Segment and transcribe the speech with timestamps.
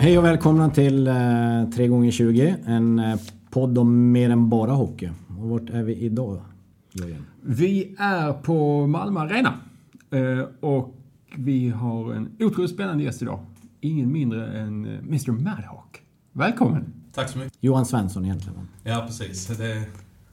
[0.00, 3.20] Hej och välkomna till eh, 3x20 En eh,
[3.50, 5.10] podd om mer än bara hockey.
[5.38, 6.40] Och vart är vi idag
[6.92, 7.26] Jörgen?
[7.42, 9.54] Vi är på Malmö Arena.
[10.10, 10.94] Eh, Och
[11.36, 13.40] vi har en otroligt spännande gäst idag.
[13.80, 16.02] Ingen mindre än eh, Mr Madhawk.
[16.32, 16.92] Välkommen!
[17.14, 17.52] Tack så mycket.
[17.60, 18.68] Johan Svensson egentligen.
[18.84, 19.46] Ja, precis.
[19.46, 19.84] Det,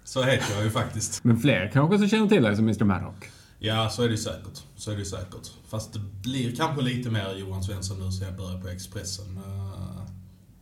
[0.03, 1.23] så heter jag ju faktiskt.
[1.23, 3.25] Men fler kanske också känner till dig som Mr Madhawk.
[3.59, 4.63] Ja, så är det ju säkert.
[4.75, 5.51] Så är det säkert.
[5.69, 9.25] Fast det blir kanske lite mer Johan Svensson nu så jag börjar på Expressen.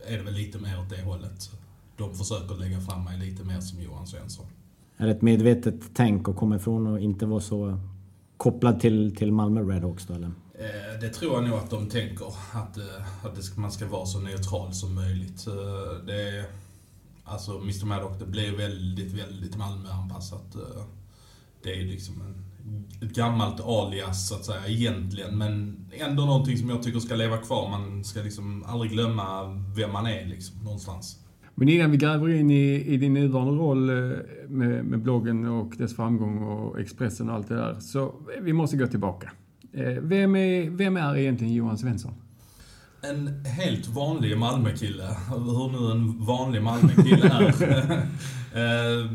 [0.08, 1.50] Är det väl lite mer åt det hållet.
[1.96, 4.46] De försöker lägga fram mig lite mer som Johan Svensson.
[4.96, 7.78] Är det ett medvetet tänk att komma ifrån och inte vara så
[8.36, 10.26] kopplad till, till Malmö Redhawks då eller?
[10.54, 12.26] Eh, Det tror jag nog att de tänker.
[12.52, 15.44] Att, eh, att man ska vara så neutral som möjligt.
[16.06, 16.44] Det är,
[17.24, 20.54] alltså Mr Maddock, det blir väldigt, väldigt Malmö-anpassat.
[20.54, 20.82] Eh,
[21.62, 22.44] Det är liksom en,
[23.02, 25.38] ett gammalt alias så att säga egentligen.
[25.38, 27.70] Men ändå någonting som jag tycker ska leva kvar.
[27.70, 29.44] Man ska liksom aldrig glömma
[29.76, 31.18] vem man är liksom någonstans.
[31.54, 34.18] Men innan vi gräver in i, i din nuvarande roll eh,
[34.48, 37.80] med, med bloggen och dess framgång och Expressen och allt det där.
[37.80, 39.30] Så vi måste gå tillbaka.
[39.72, 42.14] Eh, Vem är, vem är egentligen Johan Svensson?
[43.02, 48.06] En helt vanlig Malmökille, hur nu en vanlig Malmökille är.
[48.54, 49.10] Eh,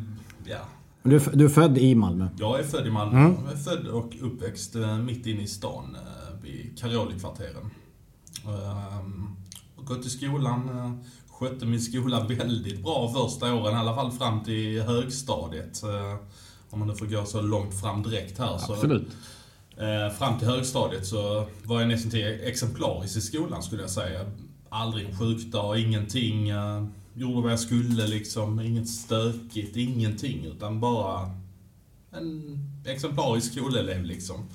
[0.46, 0.60] ja,
[1.04, 2.28] Du, du är född i Malmö?
[2.40, 3.20] Jag är född i Malmö.
[3.20, 3.36] Mm.
[3.44, 7.70] Jag är född och uppväxt eh, mitt inne i stan eh, vid Karoli-kvarteren.
[8.46, 9.28] Ehm,
[9.76, 10.92] och Gått i skolan, eh,
[11.30, 15.84] skötte min skola väldigt bra första åren, i alla fall fram till högstadiet.
[15.84, 16.16] Eh,
[16.70, 18.58] Om man nu får gå så långt fram direkt här.
[18.58, 19.08] Så, Absolut.
[19.78, 24.20] Eh, fram till högstadiet så var jag nästan till exemplarisk i skolan skulle jag säga.
[24.70, 26.50] Aldrig en sjukdag, ingenting.
[26.50, 28.60] Eh, gjorde vad jag skulle liksom.
[28.60, 30.46] Inget stökigt, ingenting.
[30.46, 31.32] Utan bara
[32.12, 34.48] en exemplarisk skolelev liksom.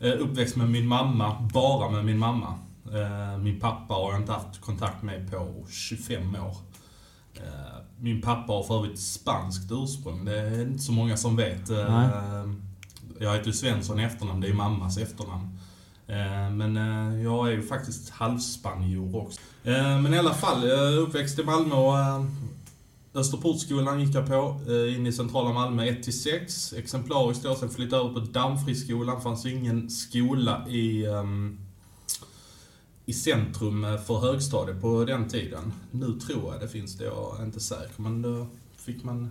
[0.00, 2.54] Eh, uppväxt med min mamma, bara med min mamma.
[2.92, 6.56] Eh, min pappa har jag inte haft kontakt med på 25 år.
[7.34, 7.42] Eh,
[8.00, 10.24] min pappa har för övrigt spanskt ursprung.
[10.24, 11.68] Det är inte så många som vet.
[11.68, 12.08] Nej.
[13.20, 15.58] jag heter ju Svensson i efternamn, det är mammas efternamn.
[16.08, 19.40] Eh, men eh, jag är ju faktiskt halvspanjor också.
[19.64, 22.26] Eh, men i alla fall, jag är uppväxt i Malmö och
[23.14, 24.60] Österportskolan gick jag på,
[24.96, 26.78] in i centrala Malmö 1-6.
[26.78, 29.20] Exemplariskt då, sen flyttade jag över på Dammfriskolan.
[29.20, 31.58] fanns ju ingen skola i, ehm,
[33.06, 35.72] i centrum för högstadiet på den tiden.
[35.90, 37.94] Nu tror jag det finns det, jag är inte säker.
[37.96, 39.30] Men då fick man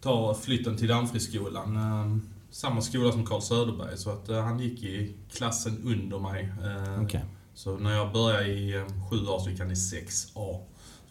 [0.00, 1.76] ta flytten till Dammfriskolan.
[1.76, 6.18] Ehm, Eh, samma skola som Carl Söderberg, så att eh, han gick i klassen under
[6.18, 6.52] mig.
[6.64, 7.24] Eh, Okej.
[7.54, 10.60] Så när jag började i eh, sju år så gick han i 6A.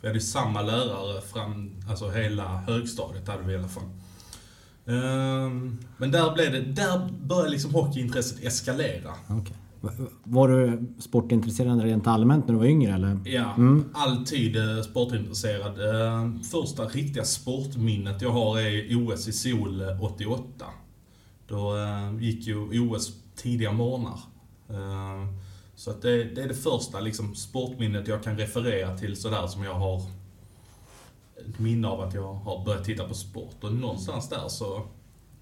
[0.01, 3.83] Vi hade ju samma lärare fram, alltså hela högstadiet hade vi i alla fall.
[4.85, 9.11] Ehm, Men där blev det, där började liksom hockeyintresset eskalera.
[9.81, 9.91] Va-
[10.23, 13.19] Var du sportintresserad rent allmänt när du var yngre eller?
[13.25, 13.55] Ja,
[13.93, 15.79] alltid eh, sportintresserad.
[15.95, 20.65] Eh, Första riktiga sportminnet jag har är OS i Sol eh, 88.
[21.47, 24.19] Då eh, gick ju OS tidiga morgnar.
[24.69, 25.27] Eh,
[25.75, 29.63] Så att det, det är det första liksom, sportminnet jag kan referera till sådär som
[29.63, 30.01] jag har
[31.37, 33.63] ett minne av att jag har börjat titta på sport.
[33.63, 34.81] Och någonstans där så,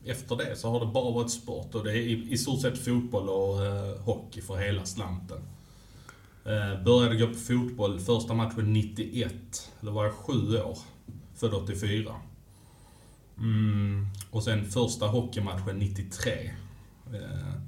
[0.05, 1.75] efter det så har det bara varit sport.
[1.75, 5.37] Och det är i, i stort sett fotboll och eh, hockey för hela slanten.
[6.45, 9.33] Eh, började gå på fotboll första matchen 91.
[9.81, 10.77] Då var jag sju år.
[11.35, 12.15] Född 84.
[13.37, 16.51] Mm, och sen första hockeymatchen 93.
[17.13, 17.61] Eh,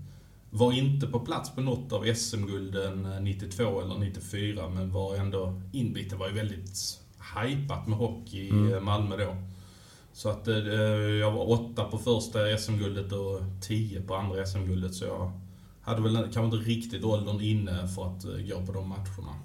[0.49, 6.09] var inte på plats på något av SM-gulden 92 eller 94, men var ändå inbit.
[6.09, 6.99] Det var ju väldigt
[7.35, 8.85] hypat med hockey i mm.
[8.85, 9.35] Malmö då.
[10.13, 15.05] Så att eh, jag var åtta på första SM-guldet och tio på andra SM-guldet, så
[15.05, 15.31] jag
[15.81, 19.35] hade väl kanske inte riktigt åldern inne för att gå på de matcherna.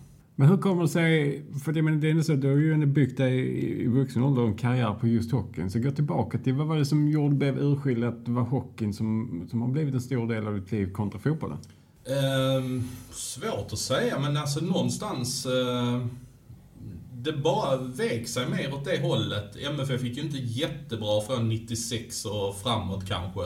[0.41, 2.73] Men hur kommer det sig, för det, men det är ändå så, du har ju
[2.73, 5.71] ändå byggt dig i vuxen ålder en karriär på just hockeyn.
[5.71, 8.95] Så gå tillbaka till, vad var det som gjorde blev urskild att det var hockeyn
[8.95, 11.59] som, som har blivit en stor del av ditt liv kontra fotbollen?
[12.05, 15.47] Eh, svårt att säga, men alltså någonstans...
[15.47, 16.07] Eh,
[17.13, 19.57] det bara vek sig mer åt det hållet.
[19.57, 23.41] MFF fick ju inte jättebra från 96 och framåt kanske.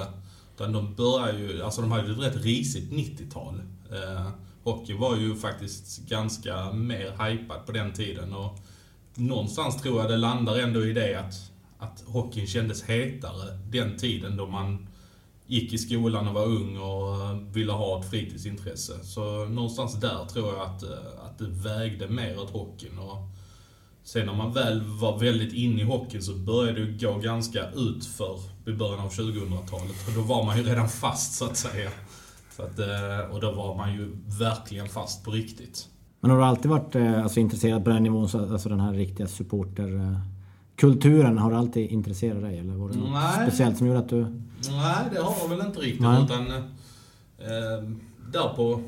[0.55, 3.63] Utan de började ju, alltså de hade ju ett rätt risigt 90-tal.
[3.91, 4.29] Eh,
[4.65, 8.33] hockey var ju faktiskt ganska mer hypad på den tiden.
[8.33, 8.59] Och
[9.15, 11.35] någonstans tror jag det landar ändå i det att,
[11.79, 14.87] att hockeyn kändes hetare den tiden då man
[15.47, 19.05] gick i skolan och var ung och eh, ville ha ett fritidsintresse.
[19.05, 22.99] Så någonstans där tror jag att, eh, att det vägde mer åt hockeyn.
[22.99, 23.17] Och
[24.05, 28.41] sen när man väl var väldigt inne i hockeyn så började det gå ganska utför
[28.67, 30.09] i början av 2000-talet.
[30.09, 31.91] Och då var man ju redan fast så att säga.
[32.65, 35.89] Att, eh, och då var man ju verkligen fast på riktigt.
[36.21, 39.27] Men har du alltid varit eh, alltså, intresserad på den nivån, alltså den här riktiga
[39.27, 41.39] supporterkulturen?
[41.39, 42.59] Har du alltid intresserat dig?
[42.59, 43.47] Eller var det något Nej.
[43.47, 44.27] speciellt som gjorde att du...
[44.71, 46.01] Nej, det har jag väl inte riktigt.
[46.01, 46.25] Nej.
[46.25, 46.63] Utan, eh,
[48.33, 48.83] där på,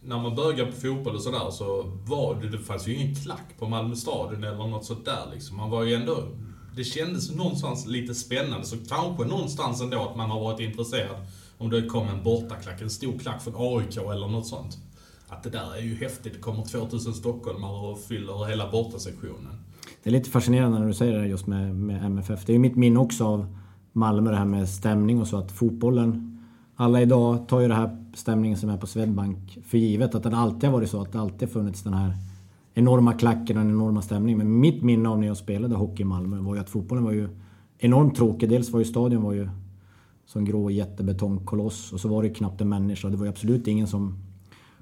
[0.00, 3.54] när man började på fotboll och sådär så var det, det fanns ju ingen klack
[3.58, 5.56] på Malmö stadion eller något sånt där liksom.
[5.56, 6.28] Man var ju ändå,
[6.76, 8.66] det kändes någonstans lite spännande.
[8.66, 11.16] Så kanske någonstans ändå att man har varit intresserad
[11.60, 14.78] om det kom en bortaklack, en stor klack från AIK eller något sånt.
[15.28, 16.32] Att det där är ju häftigt.
[16.32, 19.52] Det kommer 2000 stockholmare och fyller hela bortasektionen.
[20.02, 22.44] Det är lite fascinerande när du säger det just med, med MFF.
[22.46, 23.56] Det är ju mitt minne också av
[23.92, 25.36] Malmö, det här med stämning och så.
[25.36, 26.26] Att fotbollen...
[26.76, 30.14] Alla idag tar ju det här stämningen som är på Swedbank för givet.
[30.14, 31.02] Att det alltid har varit så.
[31.02, 32.14] Att det alltid funnits den här
[32.74, 34.38] enorma klacken och den enorma stämningen.
[34.38, 37.12] Men mitt minne av när jag spelade hockey i Malmö var ju att fotbollen var
[37.12, 37.28] ju
[37.78, 38.48] enormt tråkig.
[38.48, 39.48] Dels var ju stadion var ju
[40.32, 41.92] som grå jättebetongkoloss.
[41.92, 43.08] Och så var det knappt en människa.
[43.08, 44.18] Det var ju absolut ingen som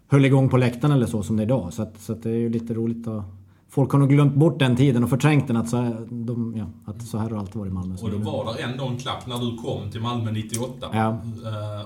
[0.09, 1.73] höll igång på läktaren eller så som det är idag.
[1.73, 3.25] Så, att, så att det är ju lite roligt att...
[3.71, 6.93] Folk har nog glömt bort den tiden och förträngt den att så här, de, ja,
[6.93, 7.97] att så här har alltid varit i Malmö.
[8.03, 10.89] Och då var det ändå en klack när du kom till Malmö 98.
[10.93, 11.21] Ja,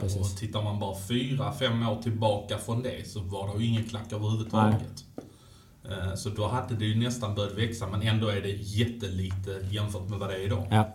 [0.02, 3.68] uh, och tittar man bara fyra, fem år tillbaka från det så var det ju
[3.68, 5.04] ingen klack överhuvudtaget.
[5.84, 10.08] Uh, så då hade det ju nästan börjat växa men ändå är det jättelite jämfört
[10.08, 10.66] med vad det är idag.
[10.70, 10.88] Ja.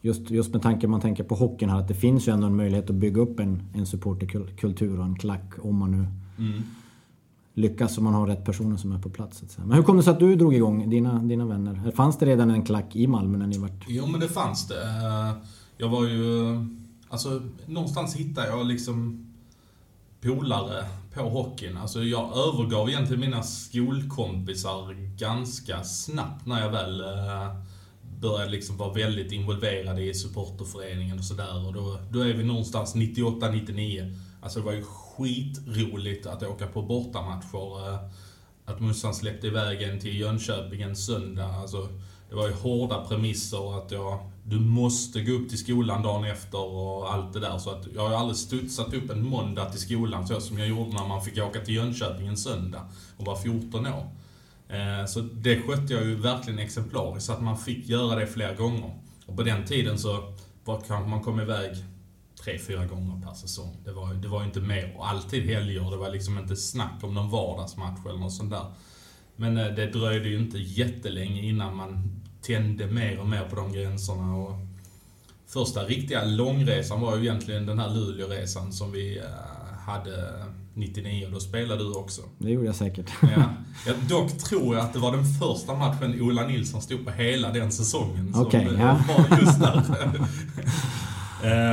[0.00, 2.56] Just, just med tanke man tänker på hockeyn här, att det finns ju ändå en
[2.56, 6.06] möjlighet att bygga upp en, en supporterkultur och en klack om man nu
[6.38, 6.62] mm.
[7.54, 9.42] lyckas, om man har rätt personer som är på plats.
[9.56, 11.92] Men hur kom det sig att du drog igång dina, dina vänner?
[11.94, 13.84] Fanns det redan en klack i Malmö när ni vart...
[13.88, 14.82] Jo, men det fanns det.
[14.82, 15.32] Eh,
[15.76, 16.56] jag var ju...
[17.08, 19.26] Alltså, någonstans hittade jag liksom
[20.20, 20.84] polare
[21.14, 21.76] på hockeyn.
[21.76, 27.54] Alltså jag övergav egentligen mina skolkompisar ganska snabbt när jag väl eh,
[28.20, 31.66] började liksom vara väldigt involverade i supporterföreningen och sådär.
[31.66, 34.16] Och då, då är vi någonstans 98-99.
[34.42, 37.88] Alltså det var ju skitroligt att åka på bortamatcher.
[37.88, 37.98] Eh,
[38.64, 41.46] att Mussan släppte iväg en till Jönköping en söndag.
[41.46, 41.88] Alltså,
[42.28, 46.60] det var ju hårda premisser att jag, du måste gå upp till skolan dagen efter
[46.60, 47.58] och allt det där.
[47.58, 50.68] Så att jag har ju aldrig studsat upp en måndag till skolan så som jag
[50.68, 54.10] gjorde när man fick åka till Jönköping en söndag och var 14 år.
[54.68, 58.54] Eh, så det skötte jag ju verkligen exemplariskt, så att man fick göra det flera
[58.54, 58.98] gånger.
[59.26, 60.34] Och på den tiden så
[60.64, 61.76] var kanske man kom iväg
[62.44, 63.76] tre, fyra gånger per säsong.
[63.84, 64.94] Det var, det var inte mer.
[64.96, 65.90] Och alltid helger.
[65.90, 68.64] Det var liksom inte snack om någon vardagsmatch eller något sånt där.
[69.36, 73.72] Men eh, det dröjde ju inte jättelänge innan man tände mer och mer på de
[73.72, 74.36] gränserna.
[74.36, 74.52] Och
[75.46, 79.24] första riktiga långresan var ju egentligen den här Luleåresan som vi eh,
[79.86, 80.44] hade
[80.78, 82.22] 99 då spelade du också.
[82.38, 83.10] Det gjorde jag säkert.
[83.22, 83.28] ja.
[83.86, 83.92] ja.
[84.08, 87.72] Dock tror jag att det var den första matchen Ola Nilsson stod på hela den
[87.72, 88.32] säsongen.
[88.36, 89.00] Okej, okay, ja.
[89.08, 89.80] var just där.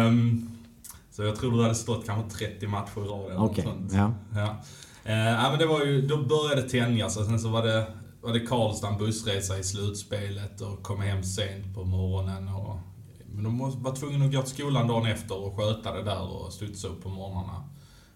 [0.07, 0.49] um,
[1.11, 3.93] så jag tror du hade stått kanske 30 matcher i rad eller okay, något sånt.
[3.93, 4.13] Ja.
[4.33, 4.57] Ja.
[5.05, 7.85] Uh, men det var ju, då började det tänjas och sen så var det,
[8.21, 12.47] var det Karlstad en bussresa i slutspelet och kom hem sent på morgonen.
[12.47, 12.77] Och,
[13.25, 16.53] men de var tvungna att gå till skolan dagen efter och sköta det där och
[16.53, 17.63] studsa upp på morgnarna.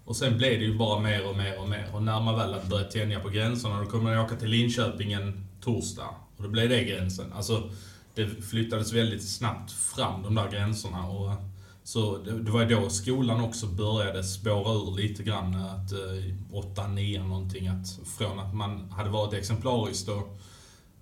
[0.09, 1.89] Och sen blev det ju bara mer och mer och mer.
[1.93, 5.13] Och när man väl hade börjat tänja på gränserna, då kunde man åka till Linköping
[5.13, 6.09] en torsdag.
[6.37, 7.33] Och då blev det gränsen.
[7.33, 7.69] Alltså,
[8.15, 11.07] det flyttades väldigt snabbt fram, de där gränserna.
[11.07, 11.31] Och
[11.83, 15.55] så det, var då skolan också började spåra ur lite grann.
[15.55, 17.67] Att eh, 8, 9 någonting.
[17.67, 20.39] Att från att man hade varit exemplariskt och,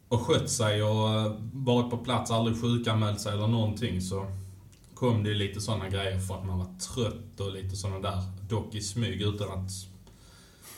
[0.08, 4.02] och skött sig och eh, varit på plats, aldrig sjukanmält sig eller någonting.
[4.02, 4.26] Så
[5.00, 8.24] kom det lite sådana grejer för att man var trött och lite sådana där.
[8.50, 9.72] Dock i smyg utan att,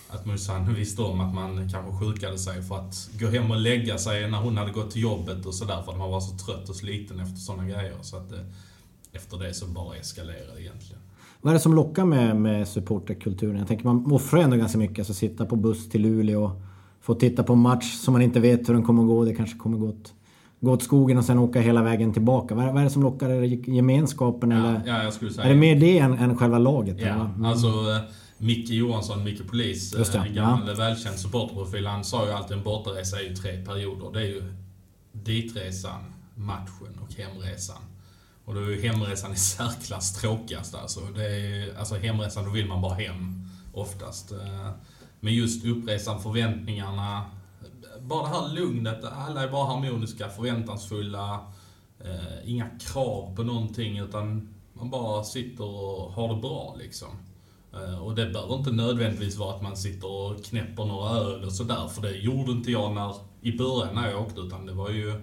[0.09, 3.97] att morsan visste om att man kanske sjukade sig för att gå hem och lägga
[3.97, 6.69] sig när hon hade gått till jobbet och sådär för att man var så trött
[6.69, 7.95] och sliten efter sådana grejer.
[8.01, 8.39] Så att eh,
[9.11, 11.01] efter det så bara eskalerade det egentligen.
[11.41, 13.57] Vad är det som lockar med, med supporterkulturen?
[13.57, 14.99] Jag tänker man offrar ändå ganska mycket.
[14.99, 16.61] Alltså sitta på buss till Luleå och
[17.01, 19.25] få titta på en match som man inte vet hur den kommer att gå.
[19.25, 20.13] Det kanske kommer gå åt,
[20.61, 22.55] gå åt skogen och sen åka hela vägen tillbaka.
[22.55, 23.29] Vad är, det som lockar?
[23.29, 24.81] Är det gemenskapen eller?
[24.85, 25.45] Ja, jag skulle säga.
[25.45, 26.97] Är det mer det än, än själva laget?
[26.99, 27.45] Ja, Mm.
[27.45, 28.01] alltså eh,
[28.37, 30.73] Micke Johansson, Micke Polis, Just det, eh, gammal ja.
[30.73, 31.85] välkänd supporterprofil.
[31.87, 34.11] Han sa ju alltid en bortaresa är ju tre perioder.
[34.13, 34.43] Det är ju
[35.11, 36.01] ditresan,
[36.35, 37.77] matchen och hemresan.
[38.45, 40.99] Och då är ju hemresan i särklass tråkigast alltså.
[41.15, 44.31] Det är, alltså hemresan, då vill man bara hem oftast.
[44.31, 44.69] Eh,
[45.19, 47.21] Men just uppresan, förväntningarna.
[48.01, 51.39] Bara det här lugnet, alla är bara harmoniska, förväntansfulla.
[51.99, 57.09] Eh, inga krav på någonting utan man bara sitter och har det bra liksom.
[57.73, 61.53] Eh, och det behöver inte nödvändigtvis vara att man sitter och knäpper några öl och
[61.53, 64.89] sådär, för det gjorde inte jag när, i början när jag åkte, utan det var
[64.89, 65.21] ju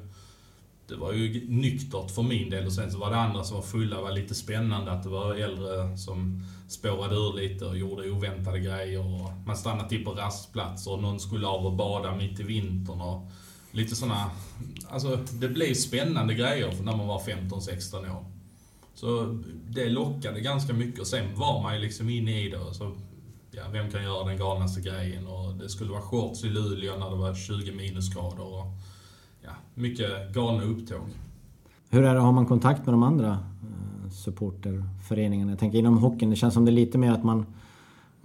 [0.88, 3.62] det var ju nyktert för min del och sen så var det andra som var
[3.62, 3.96] fulla.
[3.96, 8.60] Det var lite spännande att det var äldre som spårade ur lite och gjorde oväntade
[8.60, 9.00] grejer.
[9.00, 13.00] Och man stannade till på rastplatser och någon skulle av och bada mitt i vintern.
[13.00, 13.30] Och
[13.70, 14.30] lite sådana,
[14.88, 18.24] alltså det blev spännande grejer för när man var 15-16 år.
[18.94, 19.38] Så
[19.68, 22.74] det lockade ganska mycket och sen var man ju liksom inne i det.
[22.74, 22.96] Så,
[23.50, 25.26] ja, vem kan göra den galnaste grejen?
[25.26, 28.44] Och det skulle vara shorts i Luleå när det var 20 minusgrader.
[28.44, 28.66] Och,
[29.46, 31.08] ja, mycket galna upptåg.
[31.90, 35.52] Hur är det, har man kontakt med de andra eh, supporterföreningarna?
[35.52, 37.46] Jag tänker inom hockeyn, det känns som det är lite mer att man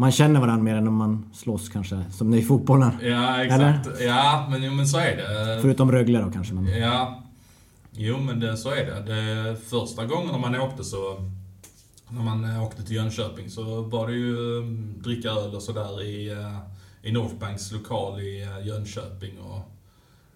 [0.01, 2.91] man känner varandra mer än om man slåss kanske, som det är i fotbollen.
[3.01, 4.01] Ja, exakt.
[4.01, 5.61] Ja, men, jo, men så är det.
[5.61, 6.53] Förutom Rögle då kanske.
[6.53, 6.65] Men...
[6.65, 7.23] Ja,
[7.91, 9.13] jo men det, så är det.
[9.13, 9.55] det.
[9.55, 11.29] Första gången man åkte så,
[12.09, 16.29] när man åkte till Jönköping så var det ju mm, dricka öl och sådär i,
[16.29, 16.57] eh,
[17.01, 19.39] i Northbanks lokal i eh, Jönköping.
[19.39, 19.70] Och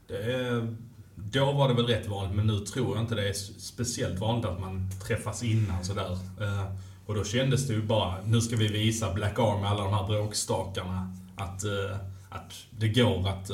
[0.07, 0.67] det,
[1.15, 4.45] då var det väl rätt vanligt, men nu tror jag inte det är speciellt vanligt
[4.45, 6.11] att man träffas innan sådär.
[6.41, 6.65] Eh,
[7.05, 9.93] och då kändes det ju bara, nu ska vi visa Black Arm med alla de
[9.93, 11.97] här bråkstakarna att, eh,
[12.29, 13.51] att det går att,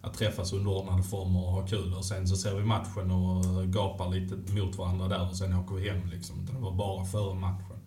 [0.00, 1.94] att träffas under ordnade former och ha kul.
[1.94, 5.74] Och sen så ser vi matchen och gapar lite mot varandra där och sen åker
[5.74, 6.46] vi hem liksom.
[6.46, 7.78] Det var bara före matchen.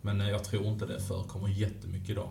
[0.00, 2.30] Men jag tror inte det förekommer jättemycket idag.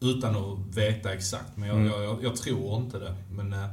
[0.00, 2.02] Utan att veta exakt, men jag, Mm.
[2.02, 3.14] jag, jag, tror inte det.
[3.30, 3.66] Men eh,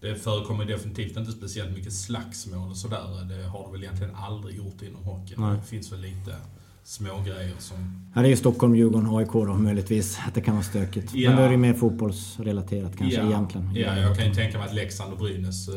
[0.00, 3.24] det förekommer definitivt inte speciellt mycket slagsmål och sådär.
[3.28, 5.40] Det har det väl egentligen aldrig gjort inom hockeyn.
[5.40, 5.56] Nej.
[5.56, 6.36] Det finns väl lite
[6.84, 8.10] små grejer som...
[8.14, 10.18] Ja, det är ju Stockholm, Djurgården, AIK då möjligtvis.
[10.26, 11.14] Att det kan vara stökigt.
[11.14, 11.30] Ja.
[11.30, 13.74] Men då är det mer fotbollsrelaterat kanske egentligen.
[13.74, 15.74] Ja, jag kan ju tänka mig att Leksand och Brynäs eh,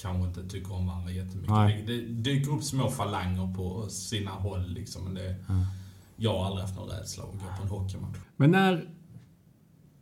[0.00, 1.50] kanske inte tycker om varandra jättemycket.
[1.50, 1.84] Nej.
[1.86, 5.04] Det, det dyker upp små falanger på sina håll liksom.
[5.04, 5.36] Men det,
[6.16, 8.18] Jag har aldrig haft någon rädsla att gå på en hockeymatch.
[8.36, 8.88] Men när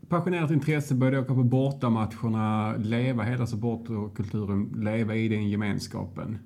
[0.09, 6.39] passionerat intresse började åka på bortamatcherna, leva hela supporterkulturen, leva i den gemenskapen.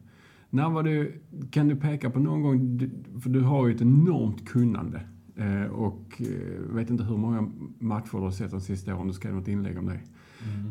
[0.50, 4.49] När var du, kan du peka på någon gång, för du har ju ett enormt
[4.49, 5.00] kunnande
[5.37, 9.12] eh, och eh, vet inte hur många matcher du har sett de sista åren, du
[9.12, 10.00] skrev något inlägg om det.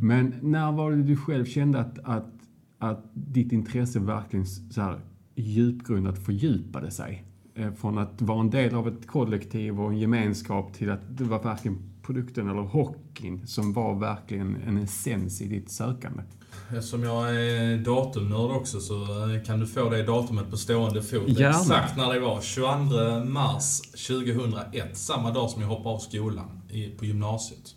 [0.02, 2.34] Men när var det du själv kände att, att,
[2.78, 5.00] att ditt intresse verkligen så här
[5.36, 7.26] djupgrundat fördjupade sig?
[7.56, 11.24] Eh, Från att vara en del av ett kollektiv och en gemenskap till att det
[11.24, 16.24] var verkligen produkten eller hockeyn som var verkligen en essens i ditt sökande.
[16.70, 21.28] Eftersom jag är datumnörd också så eh, kan du få det datumet på stående fot.
[21.28, 21.60] Gärna.
[21.60, 22.42] Exakt när det var.
[22.42, 24.98] 22 mars 2001.
[24.98, 26.62] Samma dag som jag hoppade av skolan
[26.98, 27.76] på gymnasiet.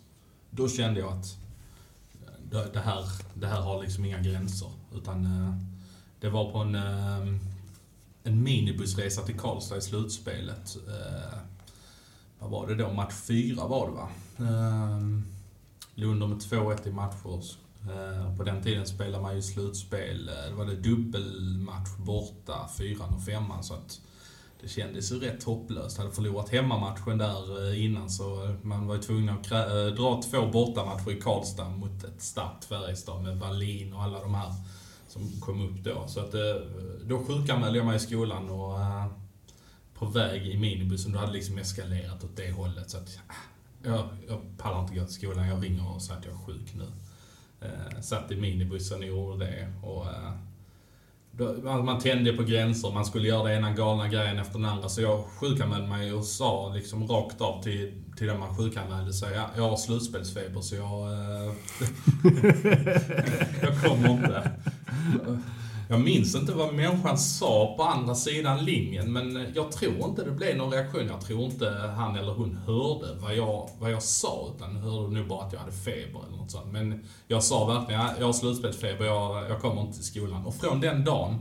[0.49, 1.37] Då kände jag att
[2.53, 4.69] eh, det, här, det här har liksom inga gränser.
[4.95, 5.27] Utan
[6.19, 6.75] det var på en,
[8.29, 10.77] en minibussresa till Karlstad i slutspelet.
[10.87, 11.37] Eh,
[12.39, 12.93] vad var det då?
[12.93, 14.09] Match fyra var det va?
[14.49, 15.23] Ehm,
[15.95, 17.43] eh, Lund med 2-1 i matcher.
[17.83, 20.29] Eh, På den tiden spelade man ju slutspel.
[20.29, 23.63] eh, Det var det dubbelmatch borta, fyran och femman.
[23.63, 24.01] Så att
[24.61, 25.97] det kändes ju rätt hopplöst.
[25.97, 30.21] Hade förlorat hemmamatchen där eh, innan så eh, man var ju tvungen att eh, dra
[30.31, 34.53] två bortamatcher i Karlstad mot ett starkt Färjestad med Wallin och alla de här
[35.09, 36.07] som kom upp då.
[36.07, 36.55] Så att eh,
[37.03, 39.05] då sjukanmälde jag mig i skolan och eh,
[39.93, 42.89] på väg i minibussen, då hade det liksom eskalerat åt det hållet.
[42.89, 43.19] Så att
[43.83, 46.37] eh, jag, jag pallar inte gå till skolan, jag ringer och säger att jag är
[46.37, 46.85] sjuk nu.
[47.61, 49.73] Eh, satt i minibussen och gjorde det.
[49.83, 50.31] Och, eh,
[51.31, 54.65] då, alltså, man, tände på gränser, man skulle göra det ena galna grejen efter den
[54.65, 54.89] andra.
[54.89, 59.35] Så jag sjukanmälde mig och sa liksom rakt av till, till den man sjukanmälde sig,
[59.55, 61.13] jag har slutspelsfeber så jag...
[61.13, 61.53] Eh,
[63.61, 64.51] jag kommer inte.
[65.91, 70.31] Jag minns inte vad människan sa på andra sidan linjen, men jag tror inte det
[70.31, 71.07] blev någon reaktion.
[71.07, 75.27] Jag tror inte han eller hon hörde vad jag, vad jag sa, utan hörde nog
[75.27, 76.71] bara att jag hade feber eller något sånt.
[76.71, 80.45] Men jag sa verkligen, jag har slutspelsfeber, jag, jag kommer inte till skolan.
[80.45, 81.39] Och från den dagen,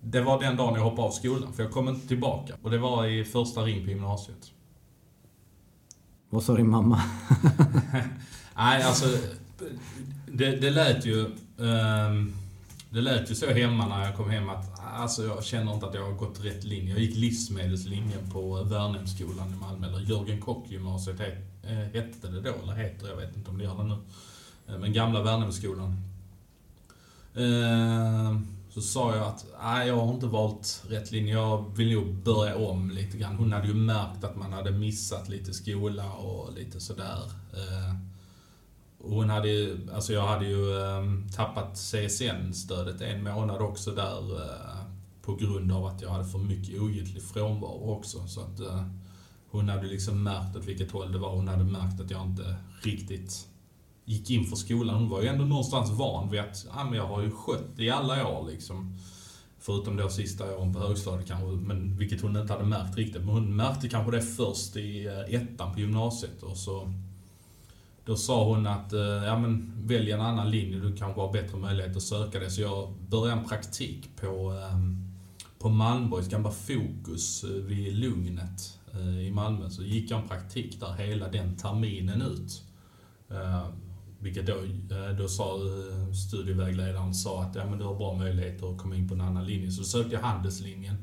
[0.00, 2.54] det var den dagen jag hoppade av skolan, för jag kom inte tillbaka.
[2.62, 4.52] Och det var i första ring på gymnasiet.
[6.30, 7.02] Vad sa din mamma?
[8.56, 9.06] Nej, alltså,
[10.32, 11.26] det, det lät ju...
[11.56, 12.34] Um,
[12.90, 15.94] det lät ju så hemma när jag kom hem att alltså, jag känner inte att
[15.94, 16.90] jag har gått rätt linje.
[16.90, 21.20] Jag gick livsmedelslinjen på Värnhemsskolan i Malmö, eller Jörgen Kock-gymnasiet
[21.62, 23.96] eh, hette det då, eller heter jag vet inte om det gör det nu.
[24.68, 25.96] Eh, men gamla Värnhemsskolan.
[27.36, 31.32] Ehm, så sa jag att nej, jag har inte valt rätt linje.
[31.32, 33.36] Jag vill nog börja om lite grann.
[33.36, 37.22] Hon hade ju märkt att man hade missat lite skola och lite sådär.
[37.52, 38.11] Ehm,
[39.04, 44.82] hon hade ju, alltså jag hade ju um, tappat CSN-stödet en månad också där uh,
[45.22, 48.26] på grund av att jag hade för mycket ogiltig frånvaro också.
[48.26, 48.82] Så att uh,
[49.50, 51.30] hon hade liksom märkt åt vilket håll det var.
[51.30, 53.48] Hon hade märkt att jag inte riktigt
[54.04, 54.94] gick in för skolan.
[54.94, 57.90] Hon var ju ändå någonstans van vid att, ja men jag har ju skött i
[57.90, 58.98] alla år liksom.
[59.58, 63.22] Förutom då sista åren på högstadiet kanske, men vilket hon inte hade märkt riktigt.
[63.22, 66.92] Men hon märkte kanske det först i uh, ettan på gymnasiet och så
[68.04, 71.58] då sa hon att, eh, ja men välj en annan linje, du kanske har bättre
[71.58, 72.50] möjlighet att söka det.
[72.50, 75.08] Så jag började en praktik på, ehm,
[75.58, 79.70] på Malmborgs gamla Fokus eh, vid Lugnet eh, i Malmö.
[79.70, 82.62] Så gick jag en praktik där hela den terminen ut.
[83.30, 83.72] Ehm,
[84.18, 84.54] vilket då,
[85.18, 85.58] då sa
[86.30, 89.46] studievägledaren sa att ja, men du har bra möjligheter att komma in på en annan
[89.46, 89.70] linje.
[89.70, 90.96] Så då sökte jag handelslinjen,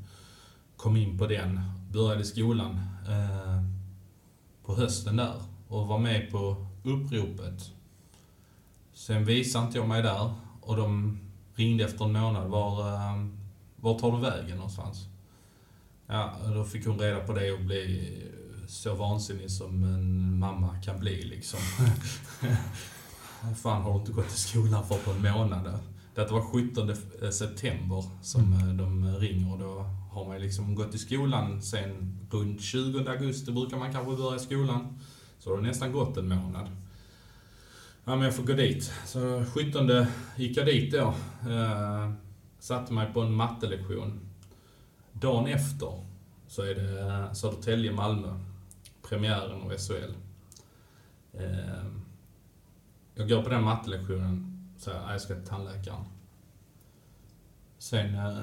[0.78, 3.64] kom in på den, började skolan eh,
[4.66, 5.34] på hösten där
[5.68, 7.72] och var med på uppropet.
[8.94, 11.20] Sen visade inte jag mig där och de
[11.56, 12.50] ringde efter en månad.
[12.50, 13.26] Var, eh,
[13.76, 15.08] var tar du vägen någonstans?
[16.08, 18.00] Ja, då fick hon reda på det och blev
[18.68, 21.60] så vansinnig som en mamma kan bli liksom.
[23.62, 25.80] Fan, har du inte gått till skolan för på en månad?
[26.16, 26.96] Det var 17
[27.32, 28.78] september som mm.
[28.78, 33.78] de ringer och då har man liksom gått i skolan sen runt 20 augusti brukar
[33.78, 35.00] man kanske börja skolan.
[35.40, 36.68] Så har det nästan gått en månad.
[38.06, 38.94] Ja, men jag får gå dit.
[39.06, 41.14] Så 17 gick jag dit då.
[41.50, 42.12] Eh,
[42.60, 44.20] satte mig på en mattelektion.
[45.14, 46.06] Dagen efter
[46.48, 48.40] så är det Södertälje-Malmö.
[49.10, 50.14] Premiären av SHL.
[51.34, 51.86] Eh,
[53.16, 54.66] jag går på den mattelektionen.
[54.76, 56.06] och säger att jag ska till tandläkaren.
[57.78, 58.38] Sen eh,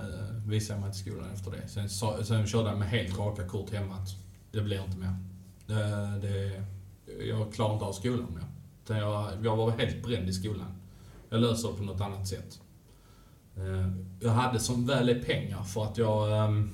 [0.47, 1.69] visade jag mig till skolan efter det.
[1.69, 1.89] Sen,
[2.25, 4.09] sen körde jag med helt raka kort hemma att
[4.53, 5.17] det blir inte mer.
[5.67, 5.75] Det,
[6.23, 6.65] det,
[7.29, 8.45] jag klarar inte av skolan mer.
[8.99, 10.75] Jag, jag var helt bränd i skolan.
[11.31, 12.61] Jag löser det på något annat sätt.
[13.57, 16.71] Eh, jag hade som väl är pengar för att jag, ehm,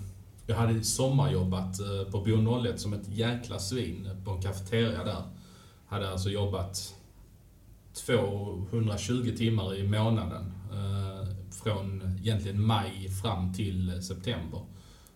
[0.47, 5.23] jag hade sommarjobbat eh, på Bo 01 som ett jäkla svin på en kafeteria där.
[5.87, 6.95] Hade alltså jobbat
[8.07, 10.53] 220 timmar i månaden.
[10.73, 14.61] Eh, från egentligen maj fram till september.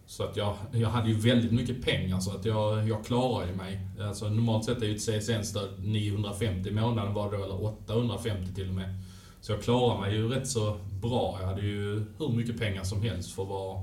[0.06, 3.80] Så att jag, jag hade ju väldigt mycket pengar så att jag, jag klarade mig.
[4.00, 8.54] Alltså normalt sett är ju ett CSN-stöd 950 i månaden var det då, eller 850
[8.54, 9.02] till och med.
[9.40, 11.38] Så jag klarade mig ju rätt så bra.
[11.40, 13.78] Jag hade ju hur mycket pengar som helst för vara,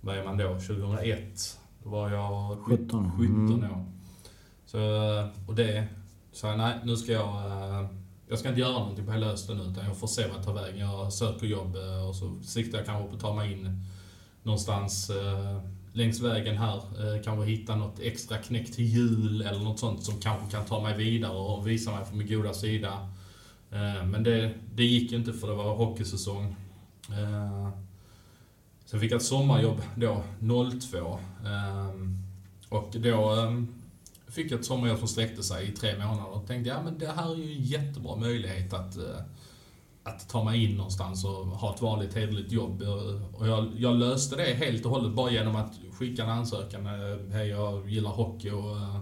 [0.00, 1.58] vad är man då, 2001?
[1.82, 3.70] Då var jag 17, 17 mm.
[3.70, 3.84] år.
[4.66, 4.78] Så,
[5.48, 5.88] och det,
[6.32, 7.42] så nej, nu ska jag,
[8.28, 10.54] jag ska inte göra någonting på hela hösten utan jag får se vad jag tar
[10.54, 10.78] vägen.
[10.78, 11.76] Jag söker jobb
[12.08, 13.84] och så siktar jag kanske på att ta mig in
[14.48, 15.60] någonstans eh,
[15.92, 16.76] längs vägen här.
[16.76, 20.82] Eh, kanske hitta något extra knäck till jul eller något sånt som kanske kan ta
[20.82, 23.08] mig vidare och visa mig från min goda sida.
[23.70, 26.56] Eh, men det, det gick inte för det var hockeysäsong.
[27.08, 27.68] Eh,
[28.84, 30.22] sen fick jag ett sommarjobb då,
[30.90, 31.18] 02.
[31.44, 31.94] Eh,
[32.68, 33.62] och då eh,
[34.28, 37.06] fick jag ett sommarjobb som sträckte sig i tre månader och tänkte ja men det
[37.06, 39.20] här är ju en jättebra möjlighet att eh,
[40.08, 42.82] att ta mig in någonstans och ha ett vanligt hederligt jobb.
[43.34, 46.86] Och jag, jag, löste det helt och hållet bara genom att skicka en ansökan.
[46.86, 48.98] Eh, hej, jag gillar hockey och eh,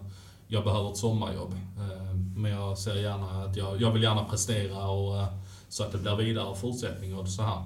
[0.49, 1.53] jag behöver ett sommarjobb.
[1.53, 5.27] Eh, men jag ser gärna att jag, jag vill gärna prestera och
[5.69, 7.65] så att det blir vidare fortsättning och så här.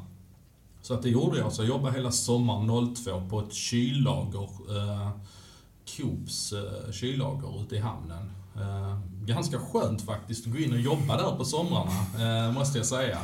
[0.83, 1.53] Så att det gjorde jag.
[1.53, 4.49] Så jag jobbade hela sommaren 02 på ett kyllager.
[4.77, 5.11] Eh,
[5.97, 8.31] Coops eh, kyllager ute i hamnen.
[8.57, 11.91] Eh, ganska skönt faktiskt att gå in och jobba där på somrarna,
[12.47, 13.19] eh, måste jag säga.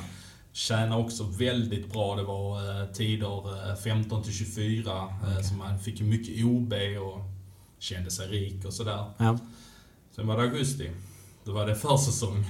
[0.53, 2.17] Tjänar också väldigt bra.
[2.17, 5.43] Det var eh, tider 15 till 24, okay.
[5.43, 7.21] så man fick mycket OB och
[7.79, 9.05] kände sig rik och sådär.
[9.17, 9.39] Ja.
[10.17, 10.91] Sen var det augusti.
[11.45, 12.45] Då var det försäsong.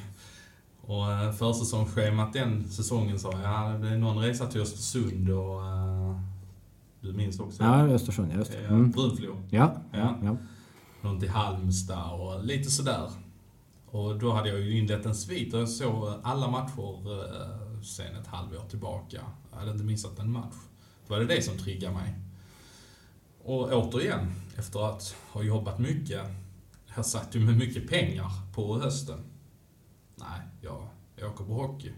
[0.81, 5.67] Och eh, försäsongsschemat den säsongen sa jag, ja, det blir någon resa till Östersund och
[5.67, 6.21] eh,
[7.01, 7.63] du minns också?
[7.63, 8.59] Ja, Östersund, just det.
[8.59, 8.91] Eh, Mm.
[8.91, 9.37] Brunflo.
[9.51, 9.75] Ja.
[9.93, 10.37] ja, ja.
[11.03, 13.11] Någon till Halmstad och lite sådär.
[13.97, 18.17] Och då hade jag ju inlett en svit och jag såg alla matcher eh, sen
[18.17, 19.21] ett halvår tillbaka.
[19.51, 20.55] Jag hade inte missat en match.
[21.07, 22.15] Då var det det som triggade mig.
[23.45, 26.21] Och återigen, efter att ha jobbat mycket,
[26.97, 29.19] jag satt ju med mycket pengar på hösten.
[30.17, 31.93] Nej, jag, jag åker på hockey.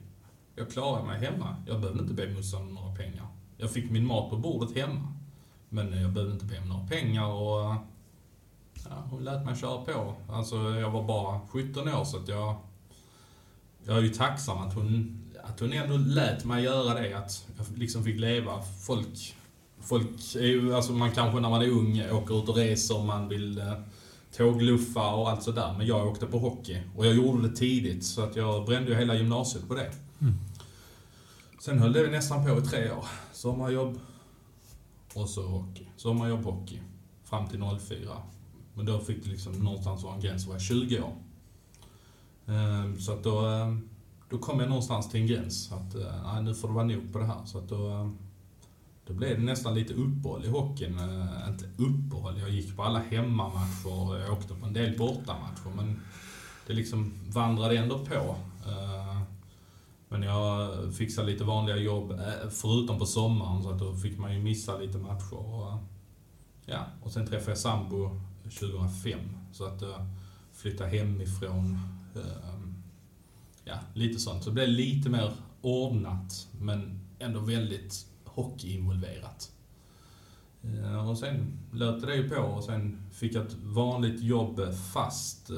[0.57, 1.57] Jag klarar mig hemma.
[1.67, 3.27] Jag behövde inte be morsan om några pengar.
[3.57, 5.15] Jag fick min mat på bordet hemma.
[5.69, 7.75] Men jag behövde inte be om några pengar och
[8.85, 10.15] Ja, hon lät mig köra på.
[10.29, 12.57] Alltså, jag var bara 17 år så att jag...
[13.85, 17.15] Jag är ju tacksam att hon, att hon ändå lät mig göra det.
[17.15, 18.63] Att jag liksom fick leva.
[18.87, 19.35] Folk...
[19.81, 23.29] Folk är ju, alltså man kanske när man är ung åker ut och reser, man
[23.29, 23.73] vill eh,
[24.37, 25.75] tågluffa och allt sådär.
[25.79, 26.83] Men jag åkte på hockey.
[26.97, 29.93] Och jag gjorde det tidigt, så att jag brände ju hela gymnasiet på det.
[31.61, 33.05] Sen höll det nästan på i tre år.
[33.33, 34.01] Sommarjobb
[35.15, 35.87] och så hockey.
[35.97, 36.81] Sommarjobb, hockey.
[37.25, 38.17] Fram till 04.
[38.79, 41.13] Men då fick det liksom någonstans vara en gräns, var jag 20 år.
[42.47, 43.89] Ehm, så att då, ehm,
[44.31, 45.73] då kom jag någonstans till en gräns.
[45.73, 47.45] Att eh, nej, nu får det vara nog på det här.
[47.45, 48.19] Så att då, ehm,
[49.07, 50.99] då blev det nästan lite uppehåll i hockeyn.
[50.99, 54.19] Eh, inte uppehåll, jag gick på alla hemmamatcher.
[54.19, 55.71] Jag åkte på en del bortamatcher.
[55.77, 56.01] Men
[56.67, 58.37] det liksom vandrade ändå på.
[58.67, 59.21] Eh,
[60.09, 63.63] men jag fixade lite vanliga jobb, förutom på sommaren.
[63.63, 65.37] Så att då fick man ju missa lite matcher.
[65.37, 65.79] Och,
[66.71, 69.19] Ja, och sen träffade jag sambo 2005.
[69.53, 70.07] Så att eh,
[70.53, 71.79] flytta hemifrån.
[72.15, 72.55] eh,
[73.65, 74.45] Ja, lite sånt.
[74.45, 79.53] Så det blev lite mer ordnat, men ändå väldigt hockeyinvolverat.
[80.63, 84.61] Eh, Och sen löpte det ju på och sen fick jag ett vanligt jobb
[84.93, 85.57] fast eh,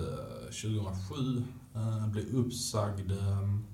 [0.63, 1.43] 2007.
[1.75, 3.65] Eh, blev uppsagd ehm,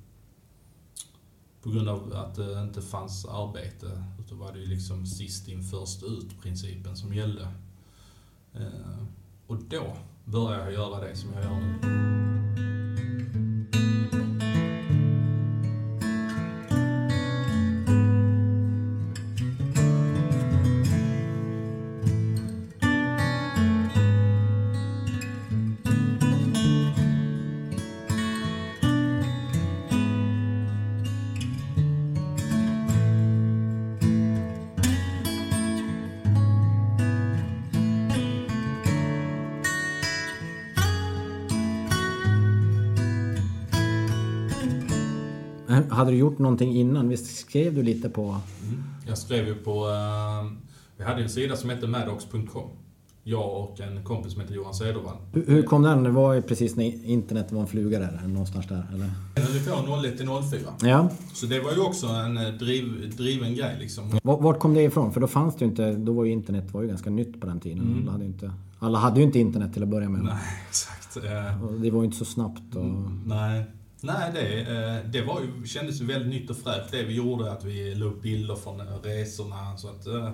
[1.62, 4.04] på grund av att det inte fanns arbete.
[4.28, 7.48] Då var det ju liksom sist in först ut principen som gällde.
[8.60, 9.06] Eh,
[9.46, 13.45] och då började jag göra det som jag gör nu.
[45.96, 47.08] Hade du gjort någonting innan?
[47.08, 48.36] Visst skrev du lite på...
[49.06, 49.70] Jag skrev ju på...
[49.88, 50.52] eh,
[50.96, 52.68] vi hade en sida som hette maddox.com.
[53.28, 55.16] Jag och en kompis som heter Johan Cedervall.
[55.32, 56.02] Hur, hur kom den?
[56.02, 59.10] Det var ju precis när internet var en fluga där, någonstans där, eller?
[59.86, 60.60] På 01 till 04.
[60.90, 61.10] Ja.
[61.34, 64.18] Så det var ju också en eh, driv, driven grej liksom.
[64.22, 65.12] Vart, vart kom det ifrån?
[65.12, 65.92] För då fanns det ju inte...
[65.92, 67.98] Då var ju internet var ju ganska nytt på den tiden.
[68.02, 70.22] Alla, hade inte, alla hade ju inte internet till att börja med.
[70.24, 70.32] Nej,
[70.68, 71.16] exakt.
[71.16, 72.76] Eh, Och det var ju inte så snabbt.
[72.76, 72.84] Och,
[73.26, 73.64] Nej,
[74.06, 77.52] Nej det, eh, det var ju, kändes ju väldigt nytt och fräscht det vi gjorde.
[77.52, 79.76] Att vi la upp bilder från eh, resorna.
[79.76, 80.30] Så att, eh,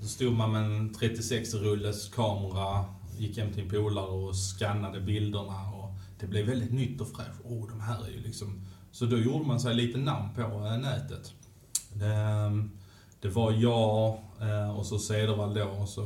[0.00, 2.84] då stod man med en 36-rulles kamera,
[3.18, 5.70] gick hem till en polare och skannade bilderna.
[5.74, 5.90] Och
[6.20, 7.40] det blev väldigt nytt och fräscht.
[7.44, 8.66] Oh, de här är ju liksom...
[8.92, 11.32] Så då gjorde man sig lite namn på nätet.
[11.92, 12.68] Det,
[13.20, 14.18] det var jag
[14.76, 15.64] och så Cedervall då.
[15.64, 16.00] Och så,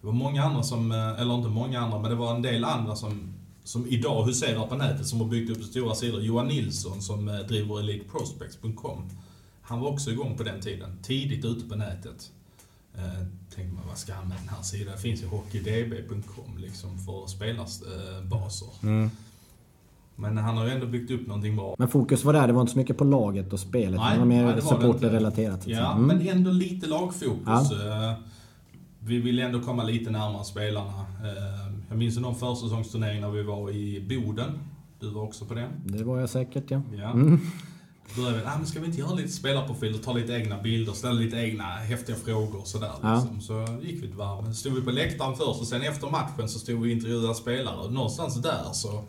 [0.00, 2.96] det var många andra som, eller inte många andra, men det var en del andra
[2.96, 3.31] som,
[3.64, 6.20] som idag huserar på nätet, som har byggt upp stora sidor.
[6.20, 9.10] Johan Nilsson som eh, driver eliteprospects.com.
[9.62, 12.30] Han var också igång på den tiden, tidigt ute på nätet.
[12.94, 13.02] Eh,
[13.54, 14.92] tänkte man, vad ska han med den här sidan?
[14.96, 18.68] Det finns ju hockeydb.com liksom för spelarsbaser.
[18.82, 19.10] Mm.
[20.16, 21.74] Men han har ju ändå byggt upp någonting bra.
[21.78, 24.00] Men fokus var där, det var inte så mycket på laget och spelet.
[24.00, 25.66] Nej, det var mer supporterrelaterat.
[25.66, 26.06] Ja, Mm.
[26.06, 27.42] men ändå lite lagfokus.
[27.46, 28.10] Ja.
[28.10, 28.18] Eh,
[29.04, 31.06] Vi ville ändå komma lite närmare spelarna.
[31.92, 34.58] Jag minns någon försäsongsturnering när vi var i Boden.
[35.00, 35.70] Du var också på den.
[35.84, 36.82] Det var jag säkert, ja.
[36.96, 37.10] Ja.
[37.10, 37.40] Mm.
[38.14, 40.92] Då började vi, ah, men ska vi inte göra lite spelarprofiler, ta lite egna bilder,
[40.92, 42.92] ställa lite egna häftiga frågor och sådär.
[43.02, 43.14] Ja.
[43.14, 43.40] Liksom.
[43.40, 44.52] Så gick vi ett varv.
[44.52, 47.76] Stod vi på läktaren först och sen efter matchen så stod vi och intervjuade spelare.
[47.76, 49.04] Och någonstans där så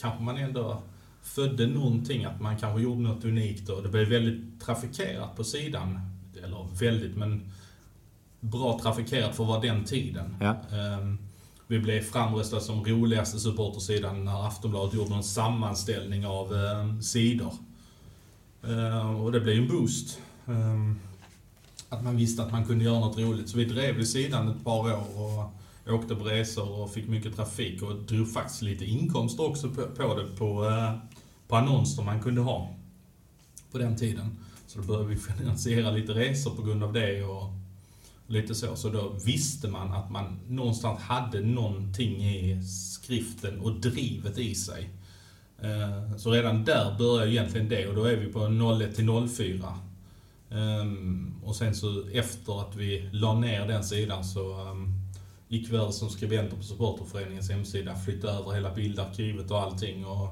[0.00, 0.82] kanske man ändå
[1.22, 6.00] födde någonting, att man kanske gjorde något unikt och det blev väldigt trafikerat på sidan.
[6.44, 7.52] Eller väldigt, men
[8.40, 10.36] bra trafikerat för att vara den tiden.
[10.40, 10.56] Ja.
[10.76, 11.18] Ehm,
[11.70, 17.52] vi blev framröstade som roligaste supportersidan när Aftonbladet gjorde en sammanställning av eh, sidor.
[18.62, 20.20] Eh, och det blev ju en boost.
[20.46, 20.92] Eh,
[21.88, 23.48] att man visste att man kunde göra något roligt.
[23.48, 27.36] Så vi drev ju sidan ett par år och åkte på resor och fick mycket
[27.36, 30.94] trafik och drog faktiskt lite inkomster också på, på det på, eh,
[31.48, 32.74] på annonser man kunde ha
[33.72, 34.38] på den tiden.
[34.66, 37.57] Så då började vi finansiera lite resor på grund av det och
[38.28, 38.76] lite så.
[38.76, 44.90] Så då visste man att man någonstans hade någonting i skriften och drivet i sig.
[45.62, 48.48] Eh, så redan där börjar egentligen det och då är vi på
[48.80, 49.78] 01 till 04.
[50.50, 54.92] Ehm, och sen så efter att vi la ner den sidan så ehm,
[55.48, 60.06] gick vi över som skribenter på supporterföreningens hemsida, flyttade över hela bildarkivet och allting.
[60.06, 60.28] Och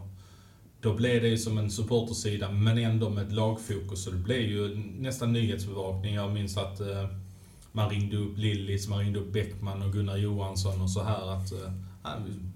[0.80, 4.04] då blev det ju som en supportersida men ändå med ett lagfokus.
[4.04, 6.14] Så det blev ju nästan nyhetsbevakning.
[6.14, 7.08] Jag minns att eh,
[7.76, 11.52] man ringde upp Lillis, man ringde upp Bäckman och Gunnar Johansson och så här att
[11.52, 11.72] eh,